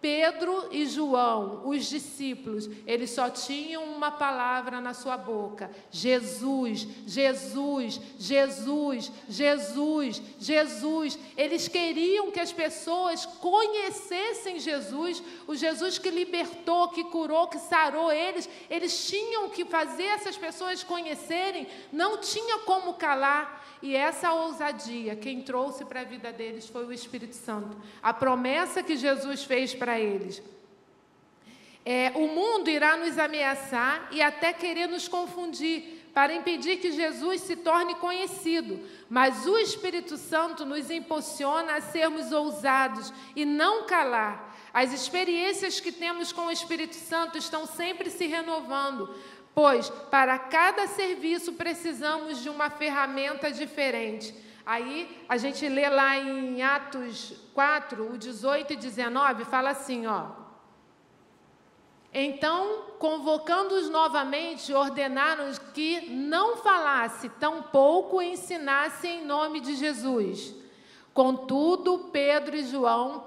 [0.00, 8.00] Pedro e João, os discípulos, eles só tinham uma palavra na sua boca: Jesus, Jesus,
[8.18, 11.18] Jesus, Jesus, Jesus.
[11.36, 18.10] Eles queriam que as pessoas conhecessem Jesus, o Jesus que libertou, que curou, que sarou
[18.10, 18.48] eles.
[18.70, 23.60] Eles tinham que fazer essas pessoas conhecerem, não tinha como calar.
[23.82, 27.76] E essa ousadia, quem trouxe para a vida deles foi o Espírito Santo.
[28.02, 30.42] A promessa que Jesus fez para eles.
[31.84, 37.40] É, o mundo irá nos ameaçar e até querer nos confundir, para impedir que Jesus
[37.40, 38.80] se torne conhecido.
[39.08, 44.50] Mas o Espírito Santo nos impulsiona a sermos ousados e não calar.
[44.72, 49.12] As experiências que temos com o Espírito Santo estão sempre se renovando,
[49.54, 54.34] pois para cada serviço precisamos de uma ferramenta diferente.
[54.64, 60.40] Aí a gente lê lá em Atos 4, o 18 e 19, fala assim, ó.
[62.12, 70.59] Então, convocando-os novamente, ordenaram que não falasse, tampouco ensinasse em nome de Jesus.
[71.12, 73.24] Contudo, Pedro e João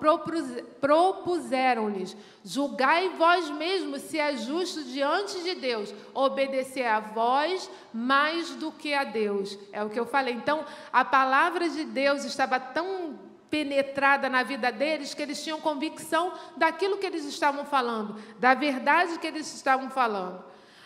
[0.79, 8.71] propuseram-lhes: julgai vós mesmos se é justo diante de Deus obedecer a vós mais do
[8.71, 9.59] que a Deus.
[9.73, 10.33] É o que eu falei.
[10.33, 13.19] Então, a palavra de Deus estava tão
[13.49, 19.19] penetrada na vida deles que eles tinham convicção daquilo que eles estavam falando, da verdade
[19.19, 20.43] que eles estavam falando.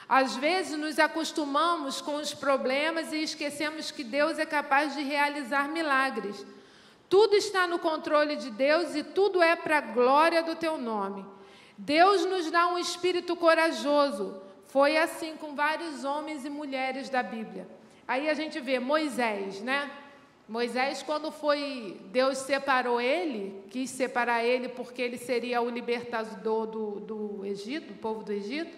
[0.10, 5.70] Às vezes nos acostumamos com os problemas e esquecemos que Deus é capaz de realizar
[5.70, 6.46] milagres.
[7.10, 11.26] Tudo está no controle de Deus e tudo é para a glória do teu nome.
[11.78, 14.42] Deus nos dá um espírito corajoso.
[14.66, 17.68] Foi assim com vários homens e mulheres da Bíblia.
[18.08, 19.90] Aí a gente vê Moisés, né?
[20.48, 27.00] Moisés, quando foi, Deus separou ele, quis separar ele porque ele seria o libertador do,
[27.02, 28.78] do Egito, do povo do Egito.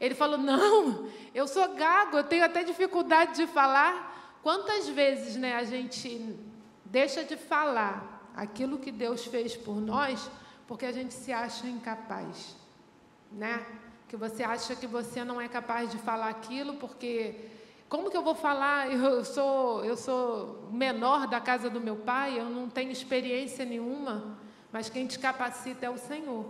[0.00, 4.38] Ele falou: Não, eu sou gago, eu tenho até dificuldade de falar.
[4.42, 6.38] Quantas vezes né, a gente
[6.90, 10.30] deixa de falar aquilo que Deus fez por nós
[10.66, 12.56] porque a gente se acha incapaz,
[13.32, 13.64] né?
[14.08, 17.34] Que você acha que você não é capaz de falar aquilo porque
[17.88, 18.90] como que eu vou falar?
[18.92, 24.38] Eu sou eu sou menor da casa do meu pai, eu não tenho experiência nenhuma,
[24.72, 26.46] mas quem te capacita é o Senhor.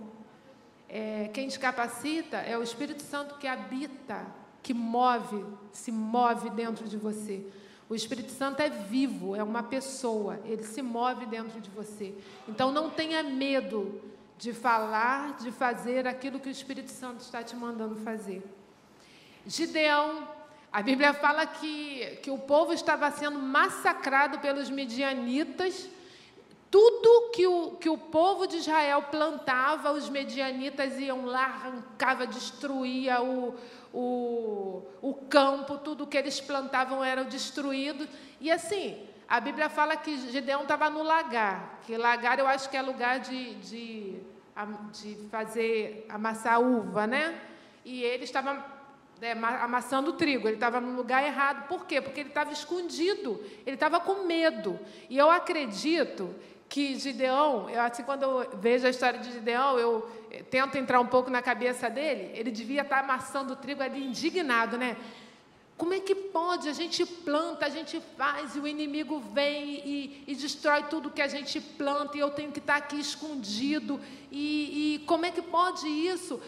[0.88, 4.26] É, quem te capacita é o Espírito Santo que habita,
[4.62, 7.46] que move, se move dentro de você.
[7.90, 12.14] O Espírito Santo é vivo, é uma pessoa, ele se move dentro de você.
[12.48, 14.00] Então não tenha medo
[14.38, 18.44] de falar, de fazer aquilo que o Espírito Santo está te mandando fazer.
[19.44, 20.28] Gideão,
[20.72, 25.90] a Bíblia fala que, que o povo estava sendo massacrado pelos medianitas.
[26.70, 33.20] Tudo que o, que o povo de Israel plantava, os medianitas iam lá, arrancava, destruía
[33.20, 33.56] o,
[33.92, 38.08] o, o campo, tudo que eles plantavam era destruído.
[38.40, 42.76] E assim, a Bíblia fala que Gideão estava no lagar, que lagar eu acho que
[42.76, 44.16] é lugar de, de,
[44.92, 47.40] de fazer amassar uva, né?
[47.84, 48.64] E ele estava
[49.20, 51.68] é, amassando trigo, ele estava no lugar errado.
[51.68, 52.00] Por quê?
[52.00, 54.78] Porque ele estava escondido, ele estava com medo.
[55.08, 56.34] E eu acredito
[56.70, 61.00] que Gideão, eu, assim, quando eu vejo a história de Gideão, eu eh, tento entrar
[61.00, 64.96] um pouco na cabeça dele, ele devia estar amassando o trigo ali indignado, né?
[65.76, 66.68] Como é que pode?
[66.68, 71.20] A gente planta, a gente faz, e o inimigo vem e, e destrói tudo que
[71.20, 74.00] a gente planta, e eu tenho que estar aqui escondido.
[74.30, 76.40] E, e como é que pode isso?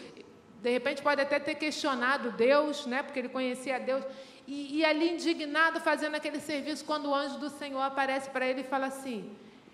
[0.61, 3.03] De repente pode até ter questionado Deus, né?
[3.03, 4.05] Porque ele conhecia Deus.
[4.47, 8.61] E, e ali indignado fazendo aquele serviço, quando o anjo do Senhor aparece para ele
[8.61, 9.29] e fala assim: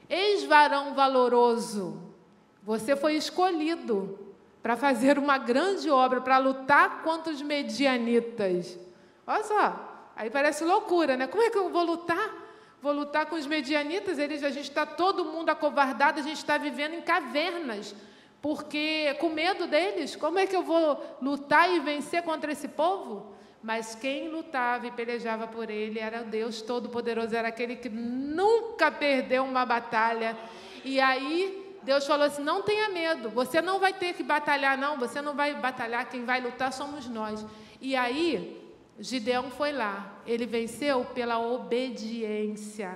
[0.10, 2.02] Eis varão valoroso,
[2.64, 4.18] você foi escolhido
[4.62, 8.78] para fazer uma grande obra, para lutar contra os medianitas.
[9.26, 11.28] Olha só, aí parece loucura, né?
[11.28, 12.34] Como é que eu vou lutar?
[12.82, 16.58] Vou lutar com os medianitas, eles, a gente está todo mundo acovardado, a gente está
[16.58, 17.94] vivendo em cavernas,
[18.42, 23.34] porque com medo deles, como é que eu vou lutar e vencer contra esse povo?
[23.62, 29.44] Mas quem lutava e pelejava por ele era Deus Todo-Poderoso, era aquele que nunca perdeu
[29.44, 30.38] uma batalha.
[30.84, 34.98] E aí Deus falou assim: não tenha medo, você não vai ter que batalhar, não,
[34.98, 37.46] você não vai batalhar, quem vai lutar somos nós.
[37.82, 38.62] E aí
[38.98, 42.94] Gideão foi lá, ele venceu pela obediência.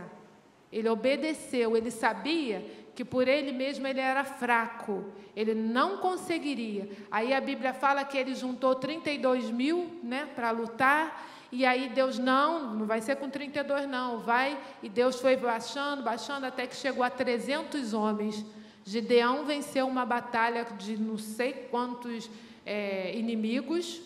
[0.72, 2.66] Ele obedeceu, ele sabia
[2.96, 6.90] que por ele mesmo ele era fraco, ele não conseguiria.
[7.10, 12.18] Aí a Bíblia fala que ele juntou 32 mil né, para lutar, e aí Deus,
[12.18, 14.58] não, não vai ser com 32 não, vai.
[14.82, 18.44] E Deus foi baixando, baixando, até que chegou a 300 homens.
[18.84, 22.28] Gideão venceu uma batalha de não sei quantos
[22.66, 24.02] é, inimigos,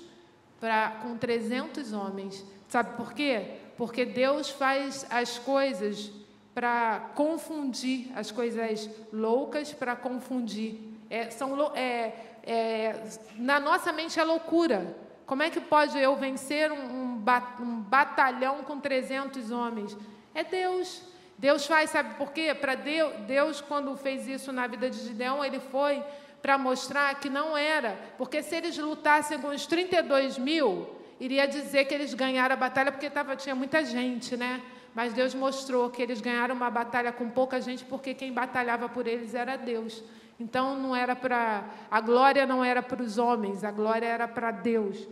[0.59, 2.45] pra, com 300 homens.
[2.67, 3.59] Sabe por quê?
[3.77, 6.11] Porque Deus faz as coisas
[6.57, 10.79] para confundir, as coisas loucas para confundir.
[11.07, 12.95] É, são, é, é,
[13.35, 14.97] na nossa mente é loucura.
[15.27, 17.21] Como é que pode eu vencer um,
[17.61, 19.95] um, batalhão com 300 homens?
[20.33, 21.03] É Deus.
[21.37, 22.55] Deus faz, sabe por quê?
[22.55, 26.03] Para Deus, Deus, quando fez isso na vida de Gideão, ele foi
[26.41, 30.89] para mostrar que não era, porque se eles lutassem com os 32 mil,
[31.19, 34.59] iria dizer que eles ganharam a batalha porque tava, tinha muita gente, né?
[34.97, 39.05] Mas Deus mostrou que eles ganharam uma batalha com pouca gente porque quem batalhava por
[39.05, 40.03] eles era Deus.
[40.39, 44.49] Então não era para a glória não era para os homens, a glória era para
[44.49, 45.07] Deus.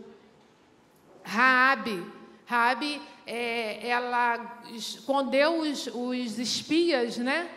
[1.22, 2.04] Raabe,
[2.46, 7.48] Raabe, é, ela escondeu os, os espias, né?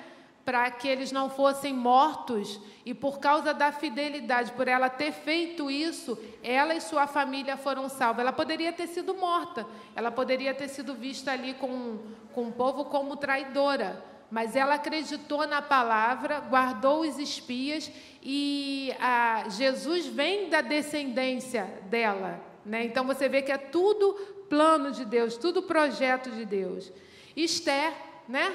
[0.50, 5.70] Para que eles não fossem mortos, e por causa da fidelidade, por ela ter feito
[5.70, 8.22] isso, ela e sua família foram salvos.
[8.22, 12.00] Ela poderia ter sido morta, ela poderia ter sido vista ali com,
[12.34, 17.92] com o povo como traidora, mas ela acreditou na palavra, guardou os espias,
[18.24, 22.44] e a, Jesus vem da descendência dela.
[22.66, 22.86] Né?
[22.86, 24.14] Então você vê que é tudo
[24.50, 26.92] plano de Deus, tudo projeto de Deus.
[27.36, 27.94] Esther,
[28.28, 28.52] né?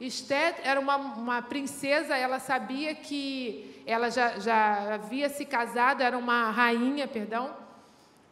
[0.00, 6.16] Esther era uma, uma princesa, ela sabia que ela já, já havia se casado, era
[6.16, 7.54] uma rainha, perdão,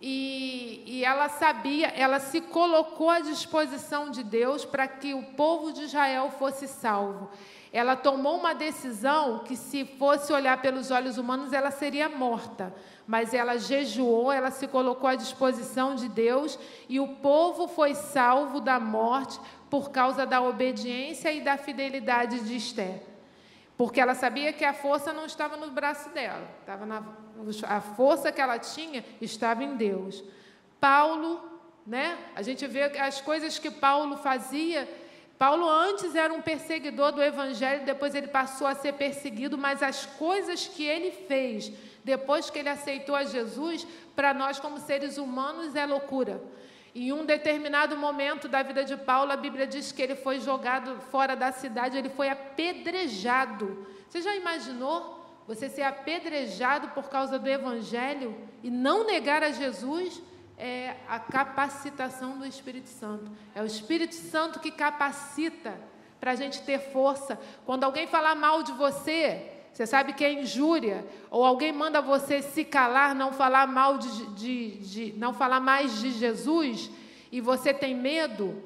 [0.00, 5.72] e, e ela sabia, ela se colocou à disposição de Deus para que o povo
[5.72, 7.30] de Israel fosse salvo.
[7.72, 12.72] Ela tomou uma decisão que, se fosse olhar pelos olhos humanos, ela seria morta.
[13.06, 18.60] Mas ela jejuou, ela se colocou à disposição de Deus e o povo foi salvo
[18.60, 23.02] da morte por causa da obediência e da fidelidade de Esther.
[23.76, 27.02] Porque ela sabia que a força não estava no braço dela, estava na,
[27.68, 30.24] a força que ela tinha estava em Deus.
[30.80, 31.42] Paulo,
[31.86, 32.16] né?
[32.34, 34.88] A gente vê as coisas que Paulo fazia.
[35.38, 40.06] Paulo antes era um perseguidor do evangelho, depois ele passou a ser perseguido, mas as
[40.06, 41.70] coisas que ele fez
[42.06, 46.40] depois que ele aceitou a Jesus, para nós como seres humanos é loucura.
[46.98, 50.98] Em um determinado momento da vida de Paulo, a Bíblia diz que ele foi jogado
[51.10, 53.86] fora da cidade, ele foi apedrejado.
[54.08, 60.22] Você já imaginou você ser apedrejado por causa do Evangelho e não negar a Jesus?
[60.56, 63.30] É a capacitação do Espírito Santo.
[63.54, 65.78] É o Espírito Santo que capacita
[66.18, 67.38] para a gente ter força.
[67.66, 72.40] Quando alguém falar mal de você, você sabe que é injúria, ou alguém manda você
[72.40, 76.90] se calar, não falar mal de, de, de, não falar mais de Jesus,
[77.30, 78.62] e você tem medo,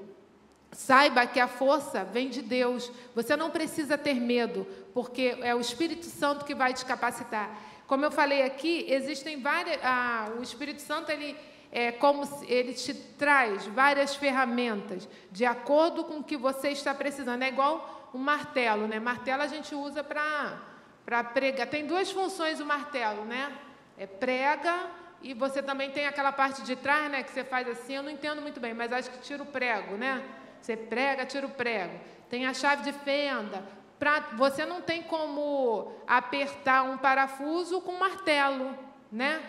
[0.70, 2.92] saiba que a força vem de Deus.
[3.12, 4.64] Você não precisa ter medo,
[4.94, 7.58] porque é o Espírito Santo que vai te capacitar.
[7.88, 9.80] Como eu falei aqui, existem várias.
[9.82, 11.36] Ah, o Espírito Santo ele
[11.72, 17.42] é como ele te traz várias ferramentas de acordo com o que você está precisando.
[17.42, 19.00] É igual um martelo, né?
[19.00, 20.69] Martelo a gente usa para
[21.10, 21.66] para pregar.
[21.66, 23.52] Tem duas funções o martelo, né?
[23.98, 24.86] É prega
[25.20, 27.24] e você também tem aquela parte de trás, né?
[27.24, 29.96] Que você faz assim, eu não entendo muito bem, mas acho que tira o prego,
[29.96, 30.22] né?
[30.60, 31.98] Você prega, tira o prego.
[32.28, 33.64] Tem a chave de fenda.
[33.98, 38.78] Pra, você não tem como apertar um parafuso com martelo,
[39.10, 39.42] né?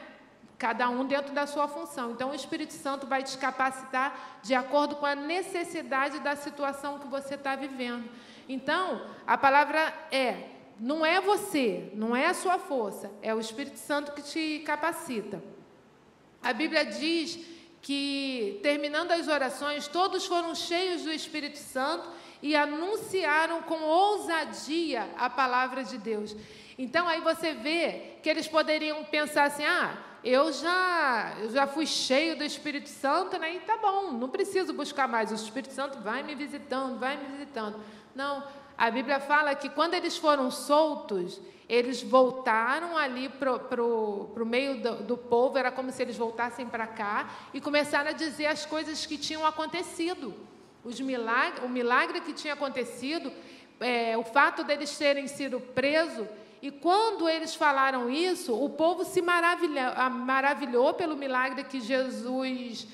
[0.57, 2.11] cada um dentro da sua função.
[2.11, 7.07] Então, o Espírito Santo vai te capacitar de acordo com a necessidade da situação que
[7.07, 8.07] você está vivendo.
[8.47, 13.77] Então, a palavra é: não é você, não é a sua força, é o Espírito
[13.77, 15.41] Santo que te capacita.
[16.41, 17.39] A Bíblia diz
[17.83, 22.09] que, terminando as orações, todos foram cheios do Espírito Santo
[22.41, 26.35] e anunciaram com ousadia a palavra de Deus.
[26.79, 31.85] Então, aí você vê que eles poderiam pensar assim: ah, eu já, eu já fui
[31.85, 33.53] cheio do Espírito Santo, né?
[33.53, 35.31] E tá bom, não preciso buscar mais.
[35.31, 37.79] O Espírito Santo vai me visitando, vai me visitando.
[38.15, 38.43] Não,
[38.77, 41.39] a Bíblia fala que quando eles foram soltos,
[41.71, 46.85] eles voltaram ali para o meio do, do povo, era como se eles voltassem para
[46.85, 50.33] cá e começaram a dizer as coisas que tinham acontecido.
[50.83, 53.31] Os o milagre que tinha acontecido,
[53.79, 56.27] é, o fato deles terem sido presos.
[56.61, 62.87] E quando eles falaram isso, o povo se maravilhou, maravilhou pelo milagre que Jesus,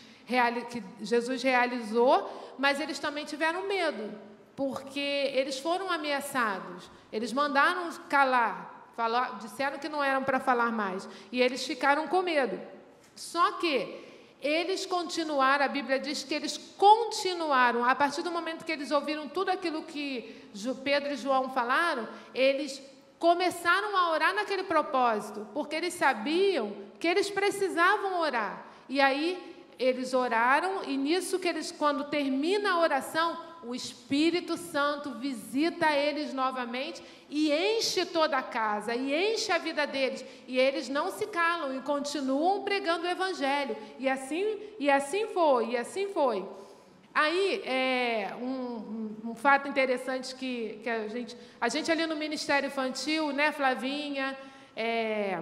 [0.70, 8.90] que Jesus realizou, mas eles também tiveram medo porque eles foram ameaçados, eles mandaram calar,
[8.96, 12.60] falar, disseram que não eram para falar mais, e eles ficaram com medo.
[13.16, 14.04] Só que
[14.42, 19.30] eles continuaram, a Bíblia diz que eles continuaram, a partir do momento que eles ouviram
[19.30, 20.50] tudo aquilo que
[20.84, 22.82] Pedro e João falaram, eles
[23.20, 28.66] começaram a orar naquele propósito, porque eles sabiam que eles precisavam orar.
[28.90, 35.12] E aí eles oraram, e nisso que eles, quando termina a oração, o Espírito Santo
[35.16, 40.24] visita eles novamente e enche toda a casa, e enche a vida deles.
[40.48, 43.76] E eles não se calam e continuam pregando o Evangelho.
[44.00, 46.48] E assim, e assim foi, e assim foi.
[47.14, 52.68] Aí, é, um, um, fato interessante que, que a, gente, a gente ali no Ministério
[52.68, 54.38] Infantil, né, Flavinha,
[54.76, 55.42] é,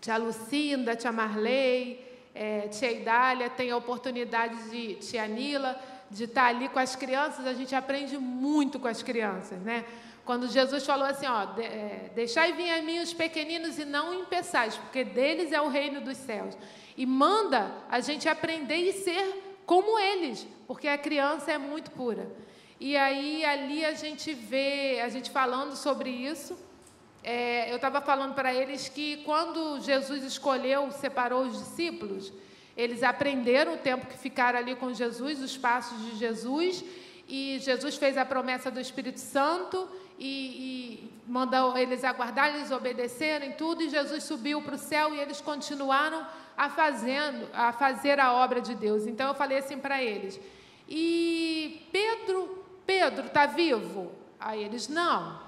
[0.00, 1.98] tia Lucinda, tia Marley,
[2.34, 5.80] é, tia Idália, tem a oportunidade de tia Nila,
[6.10, 9.84] de estar ali com as crianças, a gente aprende muito com as crianças, né?
[10.24, 14.76] Quando Jesus falou assim, ó, é, deixai vir a mim os pequeninos e não empeçais,
[14.76, 16.56] porque deles é o reino dos céus.
[16.96, 22.28] E manda a gente aprender e ser como eles, porque a criança é muito pura.
[22.80, 26.58] E aí ali a gente vê, a gente falando sobre isso,
[27.22, 32.32] é, eu estava falando para eles que quando Jesus escolheu, separou os discípulos,
[32.76, 36.84] eles aprenderam o tempo que ficaram ali com Jesus, os passos de Jesus,
[37.28, 43.52] e Jesus fez a promessa do Espírito Santo e, e mandou eles aguardar, eles obedecerem
[43.52, 48.32] tudo, e Jesus subiu para o céu e eles continuaram a, fazendo, a fazer a
[48.32, 49.06] obra de Deus.
[49.06, 50.38] Então eu falei assim para eles:
[50.88, 54.12] e Pedro, Pedro está vivo?
[54.38, 55.40] Aí eles, não.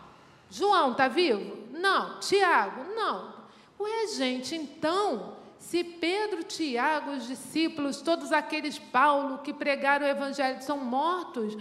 [0.51, 1.68] João está vivo?
[1.70, 2.18] Não.
[2.20, 2.85] Tiago?
[2.95, 3.35] Não.
[3.79, 10.62] Ué, gente, então se Pedro, Tiago, os discípulos, todos aqueles Paulo que pregaram o evangelho
[10.62, 11.54] são mortos,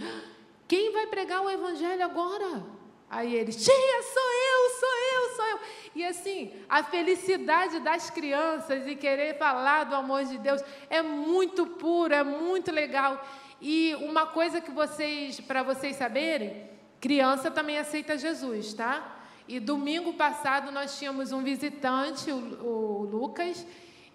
[0.66, 2.64] quem vai pregar o evangelho agora?
[3.10, 5.58] Aí eles, tia, sou eu, sou eu, sou eu.
[5.94, 11.66] E assim, a felicidade das crianças e querer falar do amor de Deus é muito
[11.66, 13.26] puro, é muito legal.
[13.60, 16.68] E uma coisa que vocês, para vocês saberem,
[17.00, 19.16] criança também aceita Jesus, tá?
[19.48, 23.66] E domingo passado nós tínhamos um visitante, o, o Lucas,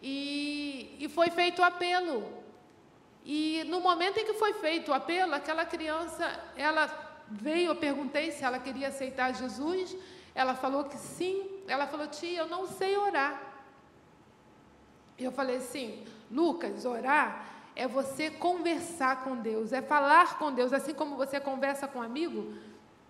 [0.04, 2.44] e, e foi feito o apelo.
[3.24, 6.88] E no momento em que foi feito o apelo, aquela criança, ela
[7.30, 9.96] veio, eu perguntei se ela queria aceitar Jesus.
[10.36, 11.64] Ela falou que sim.
[11.70, 13.42] Ela falou, tia, eu não sei orar.
[15.18, 17.46] Eu falei assim, Lucas, orar
[17.76, 22.04] é você conversar com Deus, é falar com Deus, assim como você conversa com um
[22.04, 22.54] amigo,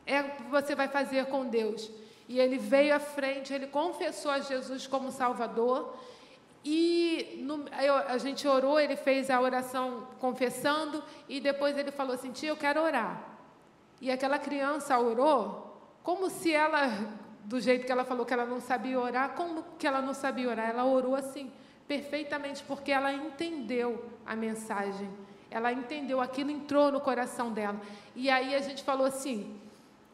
[0.06, 1.90] é o que você vai fazer com Deus.
[2.30, 5.98] E ele veio à frente, ele confessou a Jesus como Salvador,
[6.64, 7.66] e no,
[8.08, 12.58] a gente orou, ele fez a oração confessando, e depois ele falou assim: Tia, eu
[12.58, 13.22] quero orar.
[14.00, 16.88] E aquela criança orou, como se ela,
[17.44, 20.50] do jeito que ela falou que ela não sabia orar, como que ela não sabia
[20.50, 20.70] orar?
[20.70, 21.52] Ela orou assim,
[21.88, 25.10] perfeitamente, porque ela entendeu a mensagem,
[25.52, 27.80] ela entendeu, aquilo entrou no coração dela.
[28.16, 29.60] E aí a gente falou assim: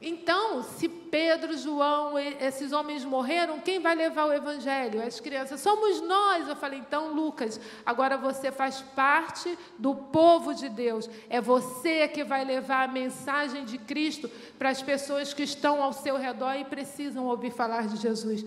[0.01, 5.05] então, se Pedro, João, esses homens morreram, quem vai levar o evangelho?
[5.05, 5.59] As crianças.
[5.59, 6.47] Somos nós.
[6.47, 11.09] Eu falei, então, Lucas, agora você faz parte do povo de Deus.
[11.29, 15.91] É você que vai levar a mensagem de Cristo para as pessoas que estão ao
[15.91, 18.45] seu redor e precisam ouvir falar de Jesus.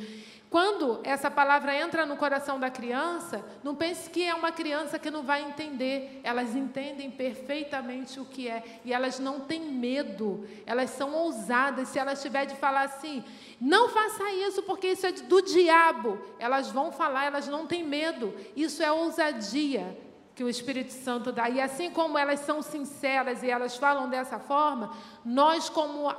[0.52, 5.10] Quando essa palavra entra no coração da criança, não pense que é uma criança que
[5.10, 6.20] não vai entender.
[6.22, 10.46] Elas entendem perfeitamente o que é e elas não têm medo.
[10.66, 11.88] Elas são ousadas.
[11.88, 13.24] Se elas tiver de falar assim,
[13.58, 17.24] não faça isso porque isso é do diabo, elas vão falar.
[17.24, 18.34] Elas não têm medo.
[18.54, 19.96] Isso é ousadia
[20.42, 21.48] que o Espírito Santo dá.
[21.48, 24.92] E assim como elas são sinceras e elas falam dessa forma,
[25.24, 26.12] nós como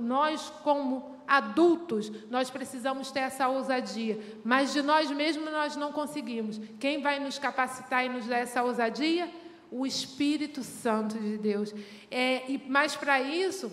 [0.00, 6.60] nós como adultos, nós precisamos ter essa ousadia, mas de nós mesmos nós não conseguimos.
[6.78, 9.28] Quem vai nos capacitar e nos dar essa ousadia?
[9.72, 11.74] O Espírito Santo de Deus.
[12.08, 13.72] É, e mas para isso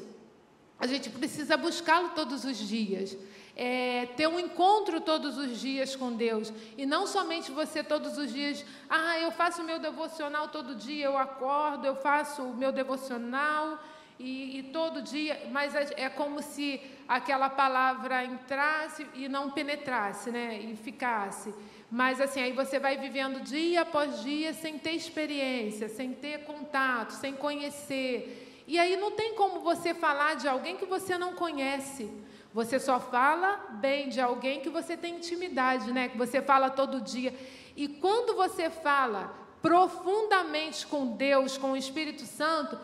[0.80, 3.16] a gente precisa buscá-lo todos os dias.
[3.56, 6.54] É, ter um encontro todos os dias com Deus.
[6.78, 11.06] E não somente você todos os dias, ah, eu faço o meu devocional todo dia,
[11.06, 13.78] eu acordo, eu faço o meu devocional,
[14.24, 20.30] e, e, todo dia, mas é, é como se aquela palavra entrasse e não penetrasse,
[20.30, 20.60] né?
[20.60, 21.52] E ficasse.
[21.90, 27.12] Mas assim, aí você vai vivendo dia após dia sem ter experiência, sem ter contato,
[27.14, 28.64] sem conhecer.
[28.68, 32.08] E aí não tem como você falar de alguém que você não conhece.
[32.54, 36.10] Você só fala bem de alguém que você tem intimidade, né?
[36.10, 37.34] Que você fala todo dia.
[37.76, 42.78] E quando você fala profundamente com Deus, com o Espírito Santo,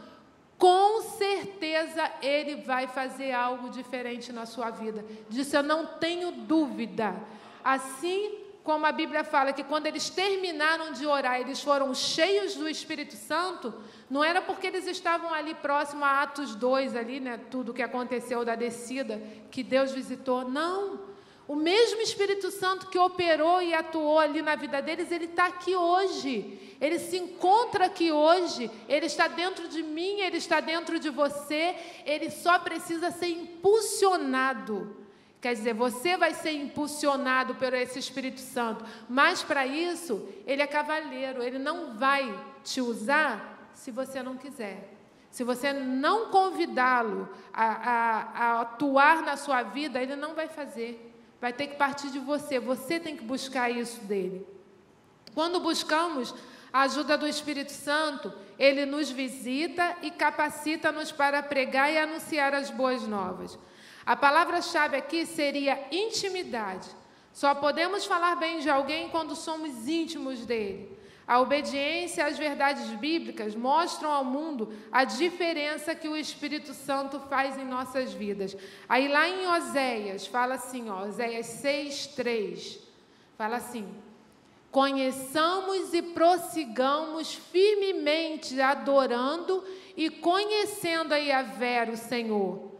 [0.57, 5.05] com certeza Ele vai fazer algo diferente na sua vida.
[5.29, 7.15] Disso eu não tenho dúvida.
[7.63, 12.67] Assim como a Bíblia fala que quando eles terminaram de orar, eles foram cheios do
[12.67, 13.73] Espírito Santo,
[14.09, 18.43] não era porque eles estavam ali próximo a Atos 2, ali, né, tudo que aconteceu
[18.43, 20.49] da descida, que Deus visitou.
[20.49, 20.99] Não.
[21.47, 25.73] O mesmo Espírito Santo que operou e atuou ali na vida deles, ele está aqui
[25.73, 26.75] hoje.
[26.81, 28.69] Ele se encontra aqui hoje.
[28.89, 31.73] Ele está dentro de mim, ele está dentro de você.
[32.05, 35.06] Ele só precisa ser impulsionado.
[35.39, 38.83] Quer dizer, você vai ser impulsionado por esse Espírito Santo.
[39.07, 41.43] Mas para isso, ele é cavaleiro.
[41.43, 44.93] Ele não vai te usar se você não quiser.
[45.29, 51.13] Se você não convidá-lo a, a, a atuar na sua vida, ele não vai fazer.
[51.39, 52.59] Vai ter que partir de você.
[52.59, 54.47] Você tem que buscar isso dele.
[55.35, 56.33] Quando buscamos
[56.73, 62.71] a ajuda do Espírito Santo, ele nos visita e capacita-nos para pregar e anunciar as
[62.71, 63.57] boas novas.
[64.07, 66.87] A palavra-chave aqui seria intimidade.
[67.33, 70.97] Só podemos falar bem de alguém quando somos íntimos dele.
[71.27, 77.57] A obediência às verdades bíblicas mostram ao mundo a diferença que o Espírito Santo faz
[77.57, 78.55] em nossas vidas.
[78.87, 82.79] Aí lá em Oséias, fala assim, ó, Oséias 6, 3,
[83.37, 83.85] fala assim,
[84.71, 89.65] conheçamos e prossigamos firmemente adorando
[89.97, 92.76] e conhecendo a Yahvé, o Senhor.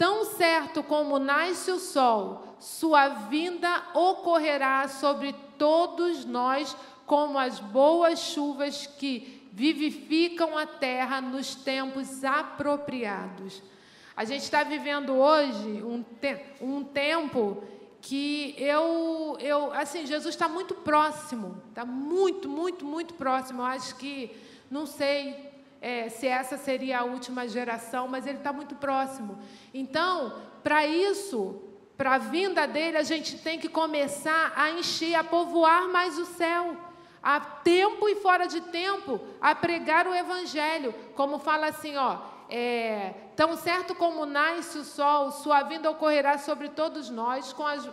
[0.00, 6.74] Tão certo como nasce o sol, sua vinda ocorrerá sobre todos nós
[7.04, 13.62] como as boas chuvas que vivificam a terra nos tempos apropriados.
[14.16, 17.62] A gente está vivendo hoje um, te um tempo
[18.00, 23.60] que eu, eu, assim, Jesus está muito próximo, está muito, muito, muito próximo.
[23.60, 24.34] Eu acho que,
[24.70, 25.49] não sei
[25.80, 29.38] é, se essa seria a última geração, mas ele está muito próximo.
[29.72, 31.62] Então, para isso,
[31.96, 36.26] para a vinda dele, a gente tem que começar a encher, a povoar mais o
[36.26, 36.76] céu
[37.22, 40.94] a tempo e fora de tempo, a pregar o Evangelho.
[41.14, 42.18] Como fala assim, ó,
[42.48, 47.88] é, tão certo como nasce o sol, sua vinda ocorrerá sobre todos nós, com as,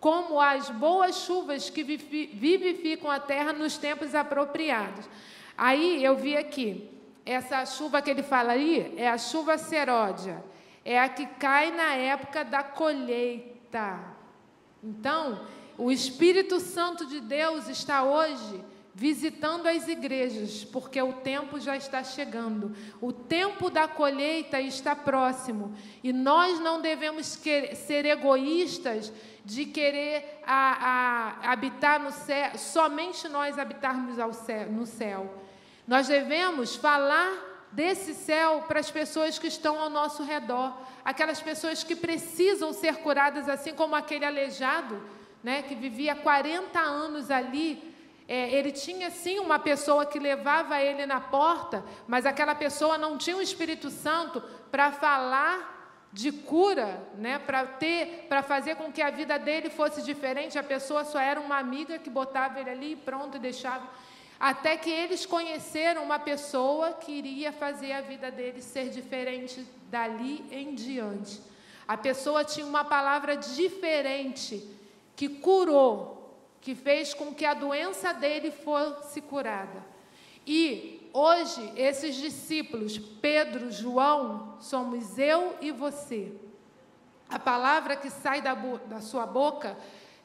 [0.00, 5.08] como as boas chuvas que vivificam a terra nos tempos apropriados.
[5.56, 6.90] Aí eu vi aqui,
[7.24, 10.44] essa chuva que ele fala aí é a chuva seródia,
[10.84, 13.98] é a que cai na época da colheita.
[14.82, 15.40] Então,
[15.78, 18.62] o Espírito Santo de Deus está hoje
[18.94, 22.72] visitando as igrejas, porque o tempo já está chegando.
[23.00, 25.74] O tempo da colheita está próximo.
[26.02, 29.12] E nós não devemos ser egoístas
[29.44, 35.43] de querer a, a, habitar no céu, somente nós habitarmos céu, no céu.
[35.86, 37.32] Nós devemos falar
[37.70, 40.72] desse céu para as pessoas que estão ao nosso redor,
[41.04, 45.02] aquelas pessoas que precisam ser curadas, assim como aquele aleijado
[45.42, 47.94] né, que vivia 40 anos ali,
[48.26, 53.18] é, ele tinha sim uma pessoa que levava ele na porta, mas aquela pessoa não
[53.18, 55.74] tinha o Espírito Santo para falar
[56.10, 60.58] de cura, né, para ter, para fazer com que a vida dele fosse diferente.
[60.58, 63.86] A pessoa só era uma amiga que botava ele ali e pronto deixava.
[64.38, 70.44] Até que eles conheceram uma pessoa que iria fazer a vida dele ser diferente dali
[70.50, 71.40] em diante.
[71.86, 74.68] A pessoa tinha uma palavra diferente
[75.14, 79.84] que curou, que fez com que a doença dele fosse curada.
[80.46, 86.32] E hoje, esses discípulos, Pedro, João, somos eu e você.
[87.28, 89.76] A palavra que sai da, da sua boca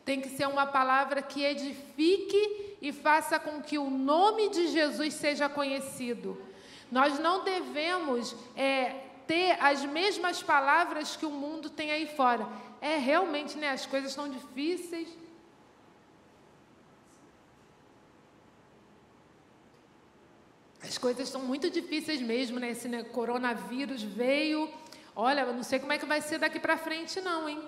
[0.04, 5.14] tem que ser uma palavra que edifique e faça com que o nome de Jesus
[5.14, 6.42] seja conhecido.
[6.92, 12.48] Nós não devemos é, ter as mesmas palavras que o mundo tem aí fora.
[12.82, 13.70] É realmente, né?
[13.70, 15.08] As coisas estão difíceis.
[20.82, 22.72] As coisas estão muito difíceis mesmo, né?
[22.72, 24.72] Esse né, coronavírus veio.
[25.16, 27.62] Olha, eu não sei como é que vai ser daqui para frente, não, hein?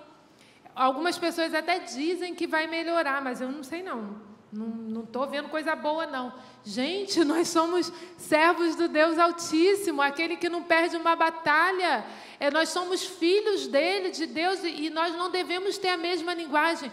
[0.74, 4.31] Algumas pessoas até dizem que vai melhorar, mas eu não sei não.
[4.52, 6.34] Não estou vendo coisa boa, não.
[6.62, 12.04] Gente, nós somos servos do Deus Altíssimo, aquele que não perde uma batalha.
[12.38, 16.34] É, nós somos filhos dele, de Deus, e, e nós não devemos ter a mesma
[16.34, 16.92] linguagem.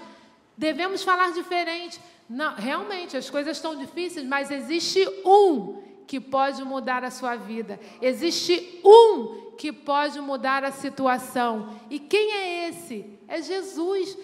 [0.58, 2.00] Devemos falar diferente.
[2.30, 7.80] Não, realmente, as coisas estão difíceis, mas existe um que pode mudar a sua vida.
[8.02, 11.78] Existe um que pode mudar a situação.
[11.90, 13.20] E quem é esse?
[13.28, 14.18] É Jesus.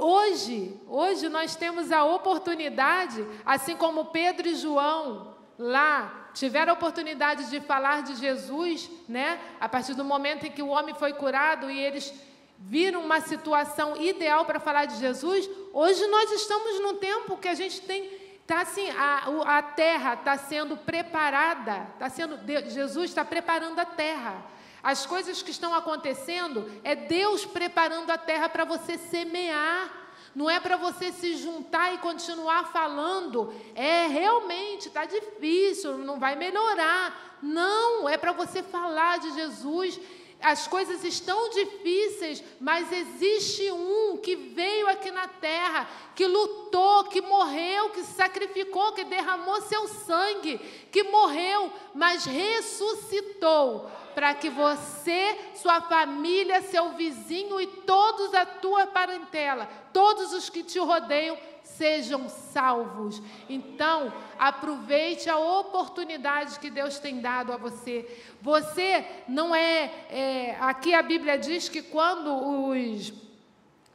[0.00, 7.50] Hoje, hoje nós temos a oportunidade, assim como Pedro e João lá tiveram a oportunidade
[7.50, 9.40] de falar de Jesus, né?
[9.60, 12.14] A partir do momento em que o homem foi curado e eles
[12.58, 17.54] viram uma situação ideal para falar de Jesus, hoje nós estamos num tempo que a
[17.54, 22.38] gente tem tá assim, a, a terra está sendo preparada, está sendo
[22.70, 24.42] Jesus está preparando a terra.
[24.88, 29.92] As coisas que estão acontecendo é Deus preparando a terra para você semear.
[30.34, 33.52] Não é para você se juntar e continuar falando.
[33.74, 37.38] É realmente está difícil, não vai melhorar.
[37.42, 40.00] Não, é para você falar de Jesus.
[40.40, 47.20] As coisas estão difíceis, mas existe um que veio aqui na terra, que lutou, que
[47.20, 50.56] morreu, que sacrificou, que derramou seu sangue,
[50.90, 58.84] que morreu, mas ressuscitou para que você, sua família, seu vizinho e todos a tua
[58.84, 63.22] parentela, todos os que te rodeiam, sejam salvos.
[63.48, 68.04] Então, aproveite a oportunidade que Deus tem dado a você.
[68.42, 72.34] Você não é, é aqui a Bíblia diz que quando
[72.70, 73.12] os,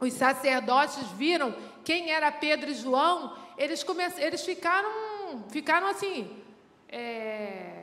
[0.00, 1.54] os sacerdotes viram
[1.84, 6.34] quem era Pedro e João, eles, come, eles ficaram, ficaram assim.
[6.88, 7.73] É,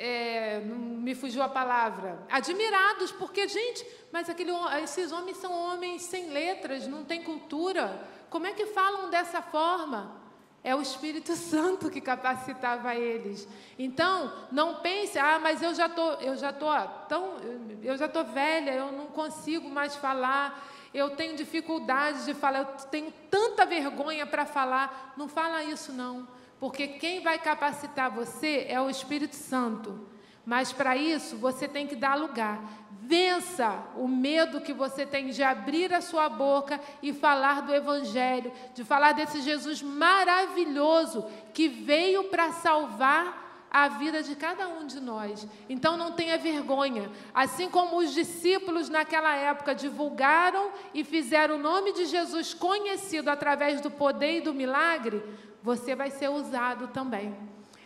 [0.00, 4.50] é, me fugiu a palavra, admirados, porque, gente, mas aquele,
[4.82, 8.02] esses homens são homens sem letras, não têm cultura.
[8.30, 10.18] Como é que falam dessa forma?
[10.64, 13.46] É o Espírito Santo que capacitava eles.
[13.78, 16.68] Então, não pense, ah, mas eu já tô, eu já tô
[17.06, 17.36] tão,
[17.82, 22.66] eu já tô velha, eu não consigo mais falar, eu tenho dificuldade de falar, eu
[22.88, 25.12] tenho tanta vergonha para falar.
[25.14, 30.08] Não fala isso não porque quem vai capacitar você é o Espírito Santo.
[30.44, 32.60] Mas para isso você tem que dar lugar.
[33.02, 38.52] Vença o medo que você tem de abrir a sua boca e falar do Evangelho,
[38.74, 43.40] de falar desse Jesus maravilhoso que veio para salvar
[43.70, 45.46] a vida de cada um de nós.
[45.68, 47.10] Então não tenha vergonha.
[47.32, 53.80] Assim como os discípulos naquela época divulgaram e fizeram o nome de Jesus conhecido através
[53.80, 55.22] do poder e do milagre,
[55.62, 57.34] você vai ser usado também.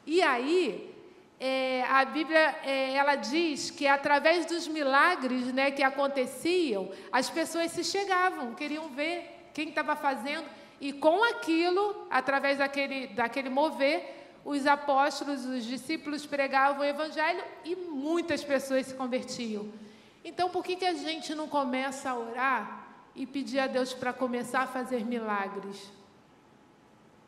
[0.07, 0.95] E aí,
[1.41, 7.71] é, a Bíblia é, ela diz que através dos milagres né, que aconteciam, as pessoas
[7.71, 10.45] se chegavam, queriam ver quem estava fazendo,
[10.81, 17.75] e com aquilo, através daquele, daquele mover, os apóstolos, os discípulos pregavam o Evangelho e
[17.75, 19.73] muitas pessoas se convertiam.
[20.25, 24.13] Então, por que, que a gente não começa a orar e pedir a Deus para
[24.13, 25.91] começar a fazer milagres?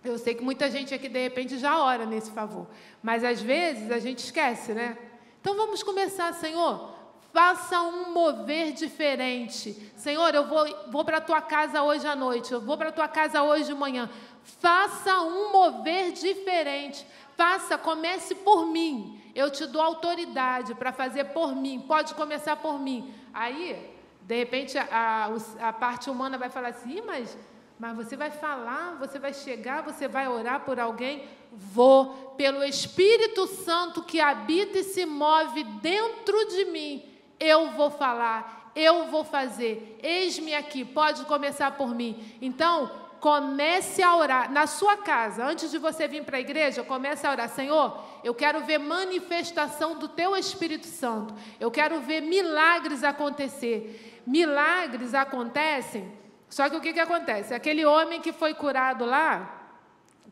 [0.09, 2.67] Eu sei que muita gente aqui de repente já ora nesse favor,
[3.03, 4.97] mas às vezes a gente esquece, né?
[5.41, 6.95] Então vamos começar, Senhor.
[7.33, 9.93] Faça um mover diferente.
[9.97, 12.93] Senhor, eu vou, vou para a tua casa hoje à noite, eu vou para a
[12.93, 14.09] tua casa hoje de manhã.
[14.43, 17.07] Faça um mover diferente.
[17.37, 19.21] Faça, comece por mim.
[19.35, 21.85] Eu te dou autoridade para fazer por mim.
[21.87, 23.13] Pode começar por mim.
[23.35, 24.87] Aí, de repente, a,
[25.61, 27.37] a, a parte humana vai falar assim, mas
[27.79, 31.29] mas você vai falar, você vai chegar, você vai orar por alguém?
[31.53, 37.05] Vou, pelo Espírito Santo que habita e se move dentro de mim,
[37.39, 39.99] eu vou falar, eu vou fazer.
[40.03, 42.25] Eis-me aqui, pode começar por mim.
[42.41, 47.27] Então, comece a orar na sua casa, antes de você vir para a igreja, comece
[47.27, 51.35] a orar, Senhor, eu quero ver manifestação do teu Espírito Santo.
[51.61, 54.23] Eu quero ver milagres acontecer.
[54.27, 56.11] Milagres acontecem
[56.49, 57.55] Só que o que, que acontece?
[57.55, 59.71] Aquele homem que foi curado lá,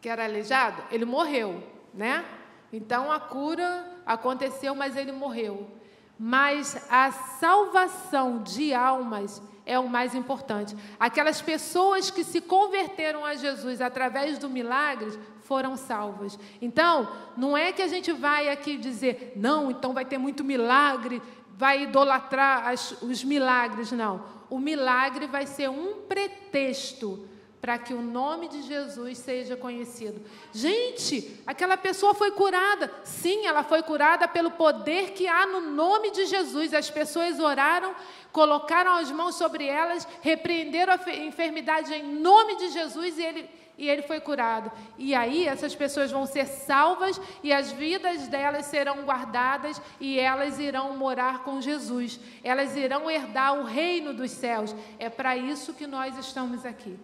[0.01, 1.63] que era aleijado, ele morreu,
[1.93, 2.25] né?
[2.73, 5.71] Então a cura aconteceu, mas ele morreu.
[6.19, 10.77] Mas a salvação de almas é o mais importante.
[10.99, 16.39] Aquelas pessoas que se converteram a Jesus através do milagre foram salvas.
[16.61, 21.21] Então, não é que a gente vai aqui dizer, não, então vai ter muito milagre,
[21.57, 24.23] vai idolatrar as, os milagres, não.
[24.55, 27.29] O milagre vai ser um pretexto
[27.61, 30.25] para que o nome de Jesus seja conhecido.
[30.53, 32.89] Gente, aquela pessoa foi curada.
[33.03, 36.73] Sim, ela foi curada pelo poder que há no nome de Jesus.
[36.73, 37.97] As pessoas oraram,
[38.31, 43.89] colocaram as mãos sobre elas, repreenderam a enfermidade em nome de Jesus e ele e
[43.89, 44.71] ele foi curado.
[44.97, 50.59] E aí essas pessoas vão ser salvas e as vidas delas serão guardadas e elas
[50.59, 52.21] irão morar com Jesus.
[52.43, 54.75] Elas irão herdar o reino dos céus.
[54.99, 56.99] É para isso que nós estamos aqui.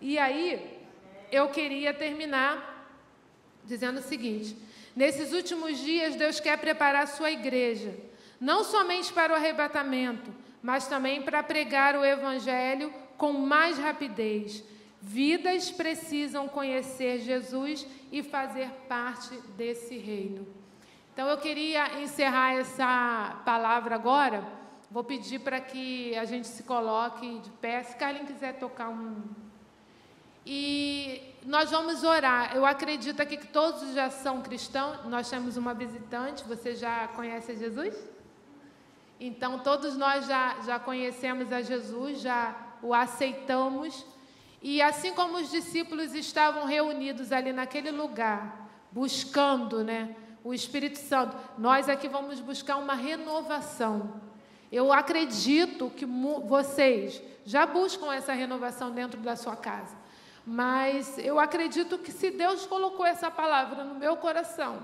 [0.00, 0.80] E aí,
[1.30, 2.86] eu queria terminar
[3.64, 4.56] dizendo o seguinte:
[4.94, 7.94] nesses últimos dias, Deus quer preparar a sua igreja,
[8.40, 10.32] não somente para o arrebatamento,
[10.62, 14.62] mas também para pregar o evangelho com mais rapidez.
[15.04, 20.46] Vidas precisam conhecer Jesus e fazer parte desse reino.
[21.12, 24.46] Então eu queria encerrar essa palavra agora.
[24.88, 27.82] Vou pedir para que a gente se coloque de pé.
[27.82, 29.22] Se Carlinhos quiser tocar um
[30.44, 32.54] e nós vamos orar.
[32.54, 35.04] Eu acredito aqui que todos já são cristãos.
[35.06, 36.44] Nós temos uma visitante.
[36.44, 37.96] Você já conhece Jesus?
[39.20, 44.04] Então, todos nós já, já conhecemos a Jesus, já o aceitamos.
[44.62, 51.36] E assim como os discípulos estavam reunidos ali naquele lugar, buscando né, o Espírito Santo,
[51.58, 54.20] nós aqui vamos buscar uma renovação.
[54.70, 59.96] Eu acredito que vocês já buscam essa renovação dentro da sua casa.
[60.46, 64.82] Mas eu acredito que se Deus colocou essa palavra no meu coração,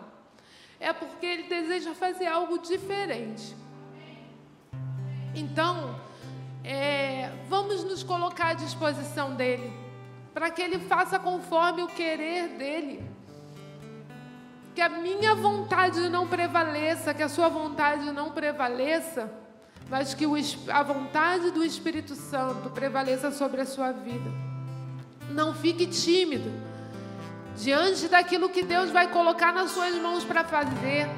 [0.78, 3.56] é porque Ele deseja fazer algo diferente.
[5.34, 5.98] Então,
[6.70, 9.72] é, vamos nos colocar à disposição dEle,
[10.34, 13.02] para que Ele faça conforme o querer dEle.
[14.74, 19.32] Que a minha vontade não prevaleça, que a sua vontade não prevaleça,
[19.88, 20.26] mas que
[20.68, 24.30] a vontade do Espírito Santo prevaleça sobre a sua vida.
[25.30, 26.52] Não fique tímido
[27.56, 31.08] diante daquilo que Deus vai colocar nas suas mãos para fazer.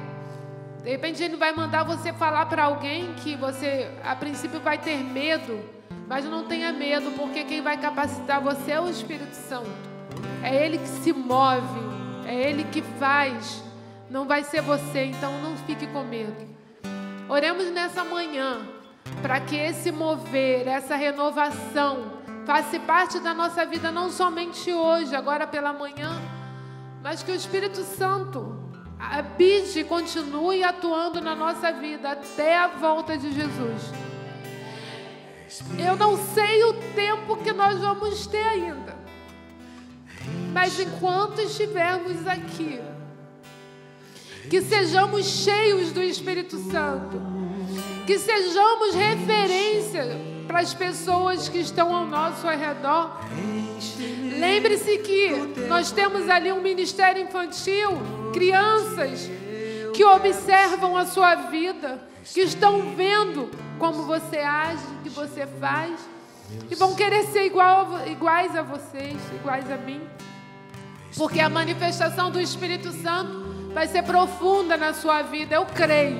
[0.83, 4.97] De repente ele vai mandar você falar para alguém que você a princípio vai ter
[4.97, 5.59] medo,
[6.07, 9.69] mas não tenha medo, porque quem vai capacitar você é o Espírito Santo.
[10.43, 11.79] É ele que se move,
[12.25, 13.63] é ele que faz.
[14.09, 16.49] Não vai ser você, então não fique com medo.
[17.29, 18.67] Oremos nessa manhã
[19.21, 25.45] para que esse mover, essa renovação faça parte da nossa vida não somente hoje, agora
[25.45, 26.19] pela manhã,
[27.03, 28.60] mas que o Espírito Santo
[29.11, 33.91] habite continue atuando na nossa vida até a volta de Jesus.
[35.77, 38.95] Eu não sei o tempo que nós vamos ter ainda,
[40.53, 42.79] mas enquanto estivermos aqui,
[44.49, 47.21] que sejamos cheios do Espírito Santo,
[48.07, 53.17] que sejamos referência para as pessoas que estão ao nosso redor.
[54.37, 55.29] Lembre-se que
[55.69, 57.91] nós temos ali um ministério infantil,
[58.33, 59.29] crianças
[59.93, 63.49] que observam a sua vida, que estão vendo
[63.79, 65.97] como você age, que você faz,
[66.69, 70.01] e vão querer ser igual, iguais a vocês, iguais a mim.
[71.15, 76.19] Porque a manifestação do Espírito Santo vai ser profunda na sua vida, eu creio.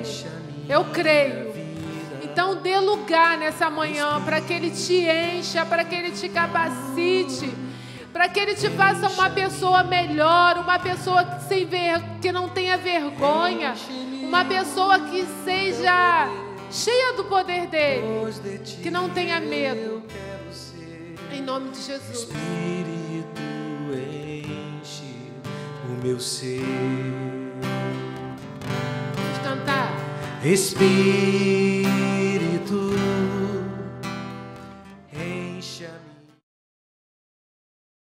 [0.70, 1.51] Eu creio.
[2.32, 7.52] Então dê lugar nessa manhã para que Ele te encha, para que Ele te capacite,
[8.10, 12.48] para que Ele te faça uma pessoa melhor, uma pessoa que, sem ver, que não
[12.48, 13.74] tenha vergonha,
[14.22, 16.26] uma pessoa que seja
[16.70, 18.02] cheia do poder dele,
[18.82, 20.02] que não tenha medo.
[21.30, 22.18] Em nome de Jesus.
[22.18, 23.42] Espírito
[23.92, 25.04] enche
[25.86, 26.62] o meu ser.
[29.16, 29.92] Vamos cantar.
[30.42, 33.11] Espírito Espírito.